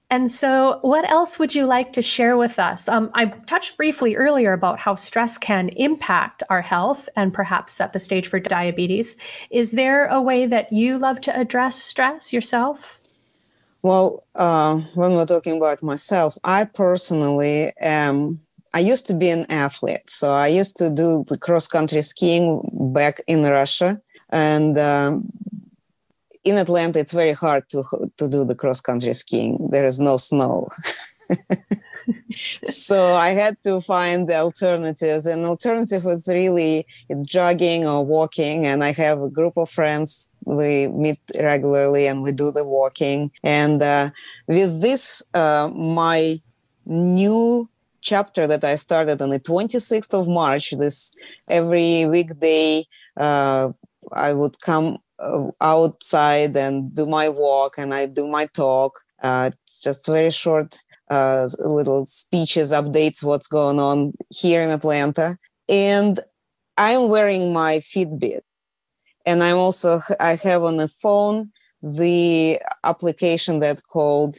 And 0.09 0.31
so, 0.31 0.79
what 0.83 1.09
else 1.11 1.37
would 1.37 1.53
you 1.53 1.65
like 1.65 1.91
to 1.93 2.01
share 2.01 2.37
with 2.37 2.59
us? 2.59 2.87
Um, 2.87 3.11
I 3.13 3.25
touched 3.25 3.75
briefly 3.75 4.15
earlier 4.15 4.53
about 4.53 4.79
how 4.79 4.95
stress 4.95 5.37
can 5.37 5.67
impact 5.69 6.43
our 6.49 6.61
health 6.61 7.09
and 7.17 7.33
perhaps 7.33 7.73
set 7.73 7.91
the 7.91 7.99
stage 7.99 8.25
for 8.25 8.39
diabetes. 8.39 9.17
Is 9.49 9.73
there 9.73 10.07
a 10.07 10.21
way 10.21 10.45
that 10.45 10.71
you 10.71 10.97
love 10.97 11.19
to 11.21 11.37
address 11.37 11.75
stress 11.75 12.31
yourself? 12.31 13.01
Well, 13.81 14.21
uh, 14.33 14.77
when 14.95 15.13
we're 15.13 15.25
talking 15.25 15.57
about 15.57 15.83
myself, 15.83 16.37
I 16.43 16.63
personally 16.63 17.73
am. 17.81 18.46
I 18.73 18.79
used 18.79 19.07
to 19.07 19.13
be 19.13 19.29
an 19.29 19.45
athlete, 19.49 20.09
so 20.09 20.33
I 20.33 20.47
used 20.47 20.77
to 20.77 20.89
do 20.89 21.25
the 21.27 21.37
cross 21.37 21.67
country 21.67 22.01
skiing 22.01 22.61
back 22.93 23.21
in 23.27 23.41
Russia, 23.43 24.01
and 24.29 24.77
um, 24.77 25.29
in 26.43 26.57
Atlanta, 26.57 26.99
it's 26.99 27.13
very 27.13 27.33
hard 27.33 27.69
to 27.69 27.83
to 28.17 28.29
do 28.29 28.43
the 28.45 28.55
cross 28.55 28.81
country 28.81 29.13
skiing. 29.13 29.69
There 29.71 29.85
is 29.85 29.99
no 29.99 30.17
snow. 30.17 30.69
so 32.31 33.15
I 33.15 33.29
had 33.29 33.57
to 33.63 33.81
find 33.81 34.29
alternatives, 34.31 35.25
and 35.25 35.45
alternative 35.45 36.03
was 36.03 36.27
really 36.27 36.85
jogging 37.23 37.87
or 37.87 38.05
walking. 38.05 38.65
And 38.65 38.83
I 38.83 38.91
have 38.93 39.21
a 39.21 39.29
group 39.29 39.57
of 39.57 39.69
friends. 39.69 40.29
We 40.45 40.87
meet 40.87 41.19
regularly 41.39 42.07
and 42.07 42.23
we 42.23 42.31
do 42.31 42.51
the 42.51 42.63
walking. 42.63 43.31
And 43.43 43.83
uh, 43.83 44.11
with 44.47 44.81
this, 44.81 45.21
uh, 45.33 45.69
my 45.75 46.39
new 46.85 47.69
chapter 48.07 48.47
that 48.47 48.63
I 48.63 48.75
started 48.75 49.21
on 49.21 49.29
the 49.29 49.39
26th 49.39 50.13
of 50.13 50.27
March, 50.27 50.71
this 50.71 51.11
every 51.49 52.05
weekday, 52.05 52.85
uh, 53.17 53.69
I 54.13 54.33
would 54.33 54.55
come 54.61 54.97
uh, 55.19 55.47
outside 55.59 56.55
and 56.55 56.95
do 56.95 57.05
my 57.05 57.27
walk 57.27 57.77
and 57.77 57.93
I 57.93 58.05
do 58.05 58.25
my 58.27 58.45
talk. 58.45 59.01
Uh, 59.21 59.51
it's 59.63 59.81
just 59.81 60.05
very 60.05 60.31
short 60.31 60.79
uh, 61.09 61.49
little 61.59 62.05
speeches, 62.05 62.71
updates, 62.71 63.23
what's 63.23 63.47
going 63.47 63.79
on 63.79 64.13
here 64.29 64.61
in 64.61 64.69
Atlanta. 64.69 65.37
And 65.67 66.19
I'm 66.77 67.09
wearing 67.09 67.51
my 67.51 67.79
Fitbit. 67.79 68.41
And 69.25 69.43
I'm 69.43 69.57
also, 69.57 69.99
I 70.21 70.35
have 70.43 70.63
on 70.63 70.77
the 70.77 70.87
phone 70.87 71.51
the 71.81 72.59
application 72.85 73.59
that 73.59 73.83
called 73.83 74.35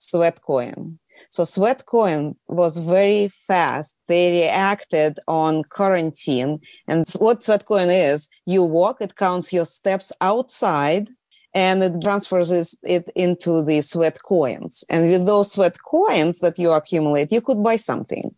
Sweatcoin. 0.00 0.99
So 1.30 1.44
Sweatcoin 1.44 2.34
was 2.48 2.78
very 2.78 3.28
fast. 3.28 3.96
They 4.08 4.32
reacted 4.42 5.20
on 5.28 5.62
quarantine. 5.64 6.60
And 6.88 7.08
what 7.18 7.40
Sweatcoin 7.40 7.88
is, 7.88 8.28
you 8.46 8.64
walk, 8.64 8.96
it 9.00 9.14
counts 9.14 9.52
your 9.52 9.64
steps 9.64 10.12
outside 10.20 11.08
and 11.54 11.82
it 11.82 12.02
transfers 12.02 12.76
it 12.82 13.10
into 13.14 13.62
the 13.62 13.80
sweat 13.80 14.18
coins. 14.24 14.84
And 14.90 15.08
with 15.08 15.24
those 15.24 15.52
sweat 15.52 15.78
coins 15.88 16.40
that 16.40 16.58
you 16.58 16.72
accumulate, 16.72 17.32
you 17.32 17.40
could 17.40 17.62
buy 17.62 17.76
something. 17.76 18.34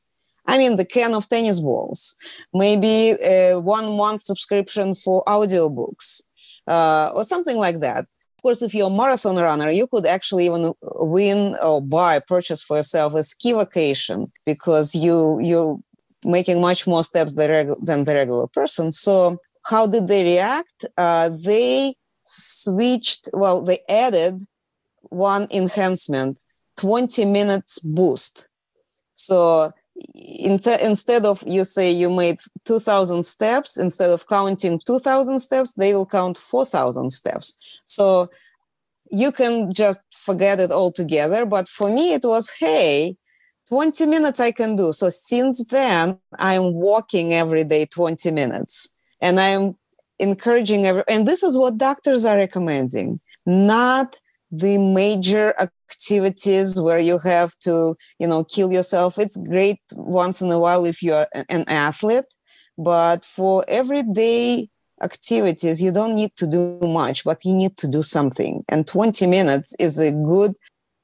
I 0.46 0.58
mean, 0.58 0.76
the 0.76 0.84
can 0.84 1.14
of 1.14 1.28
tennis 1.28 1.60
balls, 1.60 2.16
maybe 2.52 3.16
a 3.22 3.54
one 3.58 3.96
month 3.96 4.24
subscription 4.24 4.94
for 4.94 5.22
audiobooks, 5.26 6.22
uh, 6.66 7.10
or 7.14 7.24
something 7.24 7.56
like 7.56 7.78
that. 7.80 8.06
Course, 8.42 8.62
if 8.62 8.74
you're 8.74 8.88
a 8.88 8.90
marathon 8.90 9.36
runner, 9.36 9.70
you 9.70 9.86
could 9.86 10.06
actually 10.06 10.46
even 10.46 10.72
win 10.82 11.56
or 11.62 11.80
buy, 11.80 12.18
purchase 12.18 12.62
for 12.62 12.76
yourself 12.76 13.14
a 13.14 13.22
ski 13.22 13.52
vacation 13.52 14.32
because 14.44 14.94
you 14.94 15.38
you're 15.40 15.78
making 16.24 16.60
much 16.60 16.86
more 16.86 17.02
steps 17.02 17.34
than, 17.34 17.50
regu- 17.50 17.84
than 17.84 18.04
the 18.04 18.14
regular 18.14 18.46
person. 18.46 18.92
So 18.92 19.38
how 19.64 19.86
did 19.86 20.08
they 20.08 20.24
react? 20.24 20.84
Uh, 20.96 21.30
they 21.30 21.94
switched. 22.24 23.28
Well, 23.32 23.62
they 23.62 23.80
added 23.88 24.46
one 25.02 25.46
enhancement, 25.50 26.38
20 26.76 27.24
minutes 27.24 27.78
boost. 27.80 28.46
So 29.14 29.72
instead 30.14 31.26
of 31.26 31.42
you 31.46 31.64
say 31.64 31.90
you 31.90 32.10
made 32.10 32.38
2000 32.64 33.24
steps 33.24 33.76
instead 33.76 34.10
of 34.10 34.26
counting 34.26 34.80
2000 34.86 35.38
steps 35.38 35.72
they 35.74 35.94
will 35.94 36.06
count 36.06 36.38
4000 36.38 37.10
steps. 37.10 37.56
So 37.86 38.30
you 39.10 39.32
can 39.32 39.72
just 39.72 40.00
forget 40.12 40.60
it 40.60 40.72
altogether 40.72 41.44
but 41.44 41.68
for 41.68 41.90
me 41.90 42.14
it 42.14 42.22
was 42.24 42.50
hey 42.58 43.16
20 43.68 44.06
minutes 44.06 44.40
i 44.40 44.50
can 44.50 44.76
do. 44.76 44.92
So 44.92 45.10
since 45.10 45.64
then 45.64 46.18
i'm 46.38 46.72
walking 46.74 47.34
every 47.34 47.64
day 47.64 47.86
20 47.86 48.30
minutes 48.30 48.88
and 49.20 49.38
i'm 49.38 49.76
encouraging 50.18 50.86
every 50.86 51.02
and 51.08 51.26
this 51.26 51.42
is 51.42 51.56
what 51.56 51.76
doctors 51.76 52.24
are 52.24 52.36
recommending. 52.36 53.20
Not 53.44 54.16
the 54.52 54.76
major 54.76 55.54
activities 55.58 56.78
where 56.80 57.00
you 57.00 57.18
have 57.18 57.58
to 57.60 57.96
you 58.18 58.26
know 58.28 58.44
kill 58.44 58.70
yourself. 58.70 59.18
It's 59.18 59.36
great 59.36 59.80
once 59.96 60.42
in 60.42 60.52
a 60.52 60.60
while 60.60 60.84
if 60.84 61.02
you're 61.02 61.26
an 61.48 61.64
athlete 61.66 62.26
but 62.78 63.24
for 63.24 63.64
everyday 63.68 64.68
activities 65.02 65.82
you 65.82 65.90
don't 65.90 66.14
need 66.14 66.34
to 66.36 66.46
do 66.46 66.78
much 66.82 67.24
but 67.24 67.44
you 67.44 67.54
need 67.54 67.76
to 67.78 67.88
do 67.88 68.02
something. 68.02 68.62
And 68.68 68.86
20 68.86 69.26
minutes 69.26 69.74
is 69.78 69.98
a 69.98 70.12
good 70.12 70.56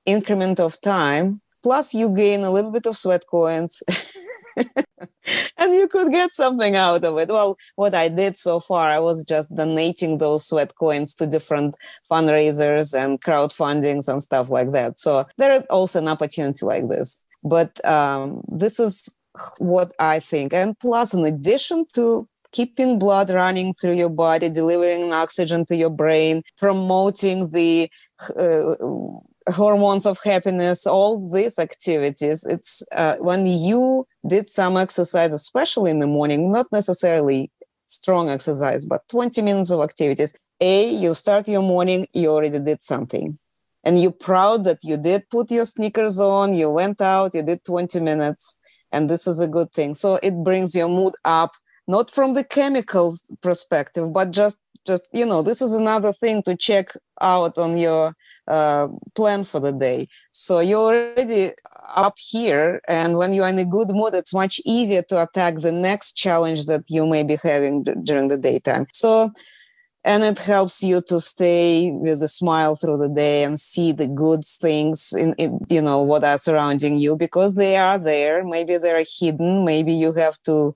increment 0.06 0.60
of 0.60 0.80
time. 0.80 1.40
Plus 1.62 1.92
you 1.92 2.10
gain 2.10 2.44
a 2.44 2.50
little 2.50 2.70
bit 2.70 2.86
of 2.86 2.96
sweat 2.96 3.24
coins 3.28 3.82
and 5.58 5.74
you 5.74 5.88
could 5.88 6.12
get 6.12 6.34
something 6.34 6.76
out 6.76 7.04
of 7.04 7.18
it. 7.18 7.28
Well, 7.28 7.56
what 7.76 7.94
I 7.94 8.08
did 8.08 8.36
so 8.36 8.60
far, 8.60 8.88
I 8.88 8.98
was 8.98 9.22
just 9.24 9.54
donating 9.54 10.18
those 10.18 10.46
sweat 10.46 10.74
coins 10.78 11.14
to 11.16 11.26
different 11.26 11.76
fundraisers 12.10 12.96
and 12.96 13.20
crowdfundings 13.20 14.08
and 14.08 14.22
stuff 14.22 14.50
like 14.50 14.72
that. 14.72 14.98
So 14.98 15.24
there 15.36 15.52
is 15.52 15.62
also 15.70 16.00
an 16.00 16.08
opportunity 16.08 16.64
like 16.64 16.88
this. 16.88 17.20
But 17.44 17.84
um, 17.86 18.42
this 18.48 18.80
is 18.80 19.14
what 19.58 19.92
I 19.98 20.20
think. 20.20 20.52
And 20.52 20.78
plus, 20.78 21.14
in 21.14 21.24
addition 21.24 21.86
to 21.94 22.28
keeping 22.52 22.98
blood 22.98 23.30
running 23.30 23.72
through 23.74 23.94
your 23.94 24.08
body, 24.10 24.48
delivering 24.48 25.12
oxygen 25.12 25.64
to 25.66 25.76
your 25.76 25.90
brain, 25.90 26.42
promoting 26.58 27.50
the 27.50 27.90
uh, 28.36 28.74
hormones 29.50 30.06
of 30.06 30.18
happiness, 30.24 30.86
all 30.86 31.32
these 31.32 31.58
activities. 31.58 32.44
It's 32.44 32.82
uh, 32.92 33.16
when 33.18 33.46
you 33.46 34.06
did 34.26 34.50
some 34.50 34.76
exercise, 34.76 35.32
especially 35.32 35.90
in 35.90 35.98
the 35.98 36.06
morning, 36.06 36.50
not 36.50 36.66
necessarily 36.72 37.50
strong 37.86 38.28
exercise, 38.28 38.86
but 38.86 39.08
20 39.08 39.42
minutes 39.42 39.70
of 39.70 39.80
activities. 39.80 40.34
A, 40.60 40.90
you 40.90 41.14
start 41.14 41.48
your 41.48 41.62
morning, 41.62 42.06
you 42.12 42.28
already 42.28 42.58
did 42.58 42.82
something. 42.82 43.38
And 43.84 44.00
you're 44.00 44.12
proud 44.12 44.64
that 44.64 44.78
you 44.82 44.96
did 44.96 45.30
put 45.30 45.50
your 45.50 45.64
sneakers 45.64 46.20
on, 46.20 46.54
you 46.54 46.68
went 46.70 47.00
out, 47.00 47.34
you 47.34 47.42
did 47.42 47.64
20 47.64 48.00
minutes, 48.00 48.58
and 48.92 49.08
this 49.08 49.26
is 49.26 49.40
a 49.40 49.48
good 49.48 49.72
thing. 49.72 49.94
So 49.94 50.18
it 50.22 50.34
brings 50.42 50.74
your 50.74 50.88
mood 50.88 51.14
up, 51.24 51.52
not 51.86 52.10
from 52.10 52.34
the 52.34 52.44
chemicals 52.44 53.30
perspective, 53.40 54.12
but 54.12 54.30
just 54.30 54.58
just 54.88 55.06
you 55.12 55.26
know 55.26 55.42
this 55.42 55.60
is 55.62 55.74
another 55.74 56.12
thing 56.12 56.42
to 56.42 56.56
check 56.56 56.86
out 57.20 57.58
on 57.58 57.76
your 57.76 58.14
uh, 58.48 58.88
plan 59.14 59.44
for 59.44 59.60
the 59.60 59.72
day. 59.72 60.08
So 60.30 60.60
you're 60.60 60.78
already 60.78 61.52
up 61.94 62.16
here, 62.18 62.80
and 62.88 63.18
when 63.18 63.32
you're 63.32 63.48
in 63.48 63.58
a 63.58 63.64
good 63.64 63.90
mood, 63.90 64.14
it's 64.14 64.34
much 64.34 64.60
easier 64.64 65.02
to 65.10 65.22
attack 65.22 65.56
the 65.56 65.72
next 65.72 66.12
challenge 66.12 66.66
that 66.66 66.84
you 66.88 67.06
may 67.06 67.22
be 67.22 67.36
having 67.42 67.82
d- 67.82 67.92
during 68.02 68.28
the 68.28 68.38
daytime. 68.38 68.86
So, 68.92 69.30
and 70.04 70.24
it 70.24 70.38
helps 70.38 70.82
you 70.82 71.02
to 71.08 71.20
stay 71.20 71.90
with 71.92 72.22
a 72.22 72.28
smile 72.28 72.74
through 72.74 72.98
the 72.98 73.08
day 73.24 73.44
and 73.44 73.60
see 73.60 73.92
the 73.92 74.08
good 74.08 74.44
things 74.44 75.12
in, 75.12 75.34
in 75.34 75.58
you 75.68 75.82
know 75.82 76.00
what 76.00 76.24
are 76.24 76.38
surrounding 76.38 76.96
you 76.96 77.16
because 77.16 77.54
they 77.54 77.76
are 77.76 77.98
there. 77.98 78.44
Maybe 78.44 78.78
they're 78.78 79.04
hidden. 79.20 79.64
Maybe 79.64 79.92
you 79.92 80.12
have 80.14 80.40
to 80.44 80.74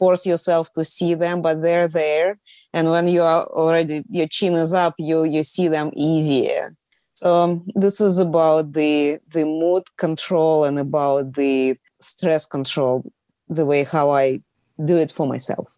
force 0.00 0.24
yourself 0.26 0.72
to 0.74 0.82
see 0.84 1.12
them, 1.14 1.42
but 1.42 1.62
they're 1.62 1.92
there. 2.02 2.38
And 2.76 2.90
when 2.90 3.06
you 3.14 3.22
are 3.22 3.44
already 3.62 3.96
your 4.10 4.28
chin 4.36 4.54
is 4.54 4.72
up, 4.72 4.94
you 4.98 5.18
you 5.24 5.42
see 5.42 5.68
them 5.68 5.88
easier 5.94 6.76
so 7.20 7.34
um, 7.34 7.66
this 7.74 8.00
is 8.00 8.18
about 8.18 8.72
the 8.72 9.18
the 9.28 9.44
mood 9.44 9.82
control 9.98 10.64
and 10.64 10.78
about 10.78 11.34
the 11.34 11.76
stress 12.00 12.46
control, 12.46 13.12
the 13.46 13.66
way 13.66 13.84
how 13.84 14.10
I 14.10 14.40
do 14.82 14.96
it 14.96 15.12
for 15.12 15.26
myself. 15.26 15.68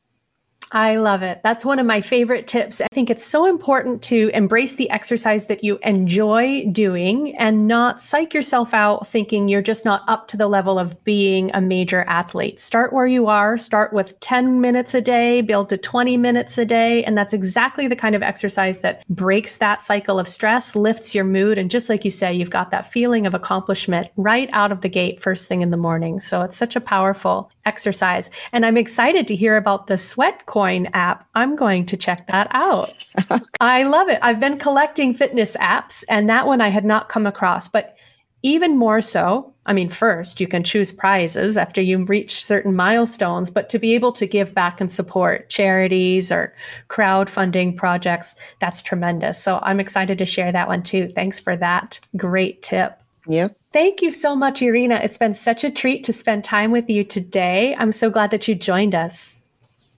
I 0.74 0.96
love 0.96 1.22
it. 1.22 1.42
That's 1.44 1.66
one 1.66 1.78
of 1.78 1.84
my 1.84 2.00
favorite 2.00 2.48
tips. 2.48 2.80
I 2.80 2.86
think 2.92 3.10
it's 3.10 3.24
so 3.24 3.44
important 3.44 4.02
to 4.04 4.30
embrace 4.32 4.76
the 4.76 4.88
exercise 4.88 5.46
that 5.48 5.62
you 5.62 5.78
enjoy 5.82 6.64
doing 6.72 7.36
and 7.36 7.68
not 7.68 8.00
psych 8.00 8.32
yourself 8.32 8.72
out 8.72 9.06
thinking 9.06 9.48
you're 9.48 9.60
just 9.60 9.84
not 9.84 10.02
up 10.08 10.28
to 10.28 10.38
the 10.38 10.48
level 10.48 10.78
of 10.78 11.04
being 11.04 11.50
a 11.52 11.60
major 11.60 12.04
athlete. 12.08 12.58
Start 12.58 12.94
where 12.94 13.06
you 13.06 13.26
are, 13.26 13.58
start 13.58 13.92
with 13.92 14.18
10 14.20 14.62
minutes 14.62 14.94
a 14.94 15.02
day, 15.02 15.42
build 15.42 15.68
to 15.68 15.76
20 15.76 16.16
minutes 16.16 16.56
a 16.56 16.64
day. 16.64 17.04
And 17.04 17.18
that's 17.18 17.34
exactly 17.34 17.86
the 17.86 17.94
kind 17.94 18.14
of 18.14 18.22
exercise 18.22 18.80
that 18.80 19.06
breaks 19.08 19.58
that 19.58 19.82
cycle 19.82 20.18
of 20.18 20.26
stress, 20.26 20.74
lifts 20.74 21.14
your 21.14 21.24
mood. 21.24 21.58
And 21.58 21.70
just 21.70 21.90
like 21.90 22.02
you 22.02 22.10
say, 22.10 22.32
you've 22.32 22.48
got 22.48 22.70
that 22.70 22.90
feeling 22.90 23.26
of 23.26 23.34
accomplishment 23.34 24.08
right 24.16 24.48
out 24.54 24.72
of 24.72 24.80
the 24.80 24.88
gate 24.88 25.20
first 25.20 25.48
thing 25.48 25.60
in 25.60 25.70
the 25.70 25.76
morning. 25.76 26.18
So 26.18 26.40
it's 26.40 26.56
such 26.56 26.76
a 26.76 26.80
powerful 26.80 27.50
exercise. 27.66 28.30
And 28.52 28.64
I'm 28.64 28.78
excited 28.78 29.28
to 29.28 29.36
hear 29.36 29.58
about 29.58 29.86
the 29.86 29.98
sweat 29.98 30.46
coin 30.46 30.61
app. 30.92 31.28
I'm 31.34 31.56
going 31.56 31.86
to 31.86 31.96
check 31.96 32.26
that 32.28 32.48
out. 32.50 32.92
I 33.60 33.84
love 33.84 34.08
it. 34.08 34.18
I've 34.22 34.40
been 34.40 34.58
collecting 34.58 35.14
fitness 35.14 35.56
apps, 35.56 36.04
and 36.08 36.28
that 36.30 36.46
one 36.46 36.60
I 36.60 36.68
had 36.68 36.84
not 36.84 37.08
come 37.08 37.26
across. 37.26 37.68
But 37.68 37.96
even 38.42 38.76
more 38.76 39.00
so, 39.00 39.52
I 39.66 39.72
mean, 39.72 39.88
first, 39.88 40.40
you 40.40 40.48
can 40.48 40.64
choose 40.64 40.90
prizes 40.90 41.56
after 41.56 41.80
you 41.80 42.04
reach 42.04 42.44
certain 42.44 42.74
milestones, 42.74 43.50
but 43.50 43.68
to 43.70 43.78
be 43.78 43.94
able 43.94 44.12
to 44.12 44.26
give 44.26 44.54
back 44.54 44.80
and 44.80 44.90
support 44.90 45.48
charities 45.48 46.32
or 46.32 46.52
crowdfunding 46.88 47.76
projects, 47.76 48.34
that's 48.60 48.82
tremendous. 48.82 49.40
So 49.42 49.60
I'm 49.62 49.78
excited 49.78 50.18
to 50.18 50.26
share 50.26 50.50
that 50.50 50.66
one 50.66 50.82
too. 50.82 51.08
Thanks 51.14 51.38
for 51.38 51.56
that 51.56 52.00
great 52.16 52.62
tip. 52.62 52.98
Yep. 53.28 53.56
Thank 53.72 54.02
you 54.02 54.10
so 54.10 54.34
much, 54.34 54.60
Irina. 54.60 54.96
It's 54.96 55.16
been 55.18 55.34
such 55.34 55.62
a 55.62 55.70
treat 55.70 56.02
to 56.04 56.12
spend 56.12 56.42
time 56.42 56.72
with 56.72 56.90
you 56.90 57.04
today. 57.04 57.76
I'm 57.78 57.92
so 57.92 58.10
glad 58.10 58.32
that 58.32 58.48
you 58.48 58.56
joined 58.56 58.96
us. 58.96 59.31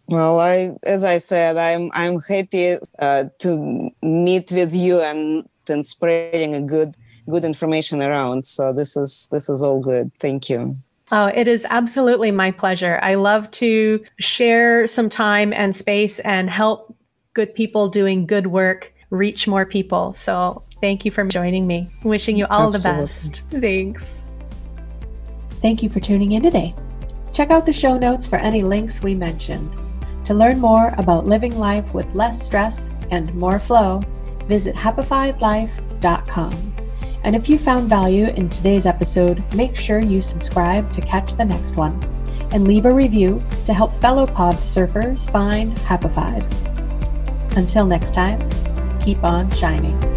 Well, 0.08 0.38
I, 0.38 0.76
as 0.82 1.02
I 1.04 1.18
said, 1.18 1.56
I'm 1.56 1.90
I'm 1.94 2.20
happy 2.20 2.76
uh, 2.98 3.24
to 3.38 3.90
meet 4.02 4.52
with 4.52 4.74
you 4.74 5.00
and 5.00 5.48
then 5.66 5.82
spreading 5.82 6.54
a 6.54 6.60
good 6.60 6.94
good 7.28 7.44
information 7.44 8.02
around. 8.02 8.44
So 8.44 8.72
this 8.72 8.96
is 8.96 9.28
this 9.30 9.48
is 9.48 9.62
all 9.62 9.80
good. 9.80 10.10
Thank 10.20 10.50
you. 10.50 10.76
Oh, 11.12 11.26
it 11.26 11.48
is 11.48 11.66
absolutely 11.70 12.30
my 12.30 12.50
pleasure. 12.50 12.98
I 13.02 13.14
love 13.14 13.50
to 13.52 14.02
share 14.18 14.86
some 14.86 15.10
time 15.10 15.52
and 15.52 15.76
space 15.76 16.18
and 16.20 16.50
help 16.50 16.94
good 17.34 17.54
people 17.54 17.88
doing 17.88 18.26
good 18.26 18.48
work 18.48 18.92
reach 19.10 19.46
more 19.46 19.66
people. 19.66 20.12
So 20.12 20.64
Thank 20.84 21.06
you 21.06 21.10
for 21.10 21.24
joining 21.24 21.66
me. 21.66 21.88
Wishing 22.02 22.36
you 22.36 22.44
all 22.50 22.68
Absolutely. 22.68 23.00
the 23.00 23.04
best. 23.04 23.42
Thanks. 23.50 24.30
Thank 25.62 25.82
you 25.82 25.88
for 25.88 25.98
tuning 25.98 26.32
in 26.32 26.42
today. 26.42 26.74
Check 27.32 27.50
out 27.50 27.64
the 27.64 27.72
show 27.72 27.96
notes 27.96 28.26
for 28.26 28.36
any 28.36 28.62
links 28.62 29.02
we 29.02 29.14
mentioned. 29.14 29.74
To 30.24 30.34
learn 30.34 30.60
more 30.60 30.94
about 30.96 31.26
living 31.26 31.58
life 31.58 31.92
with 31.92 32.14
less 32.14 32.42
stress 32.42 32.90
and 33.10 33.34
more 33.34 33.58
flow, 33.58 34.00
visit 34.46 34.74
happifiedlife.com. 34.74 36.74
And 37.24 37.34
if 37.34 37.48
you 37.48 37.58
found 37.58 37.88
value 37.88 38.26
in 38.26 38.48
today's 38.48 38.86
episode, 38.86 39.42
make 39.54 39.76
sure 39.76 39.98
you 39.98 40.20
subscribe 40.20 40.92
to 40.92 41.00
catch 41.00 41.36
the 41.36 41.44
next 41.44 41.76
one 41.76 42.02
and 42.52 42.68
leave 42.68 42.86
a 42.86 42.92
review 42.92 43.42
to 43.66 43.74
help 43.74 43.92
fellow 44.00 44.26
pod 44.26 44.56
surfers 44.56 45.28
find 45.30 45.76
Happified. 45.78 46.44
Until 47.56 47.86
next 47.86 48.14
time, 48.14 48.38
keep 49.00 49.22
on 49.24 49.50
shining. 49.50 50.13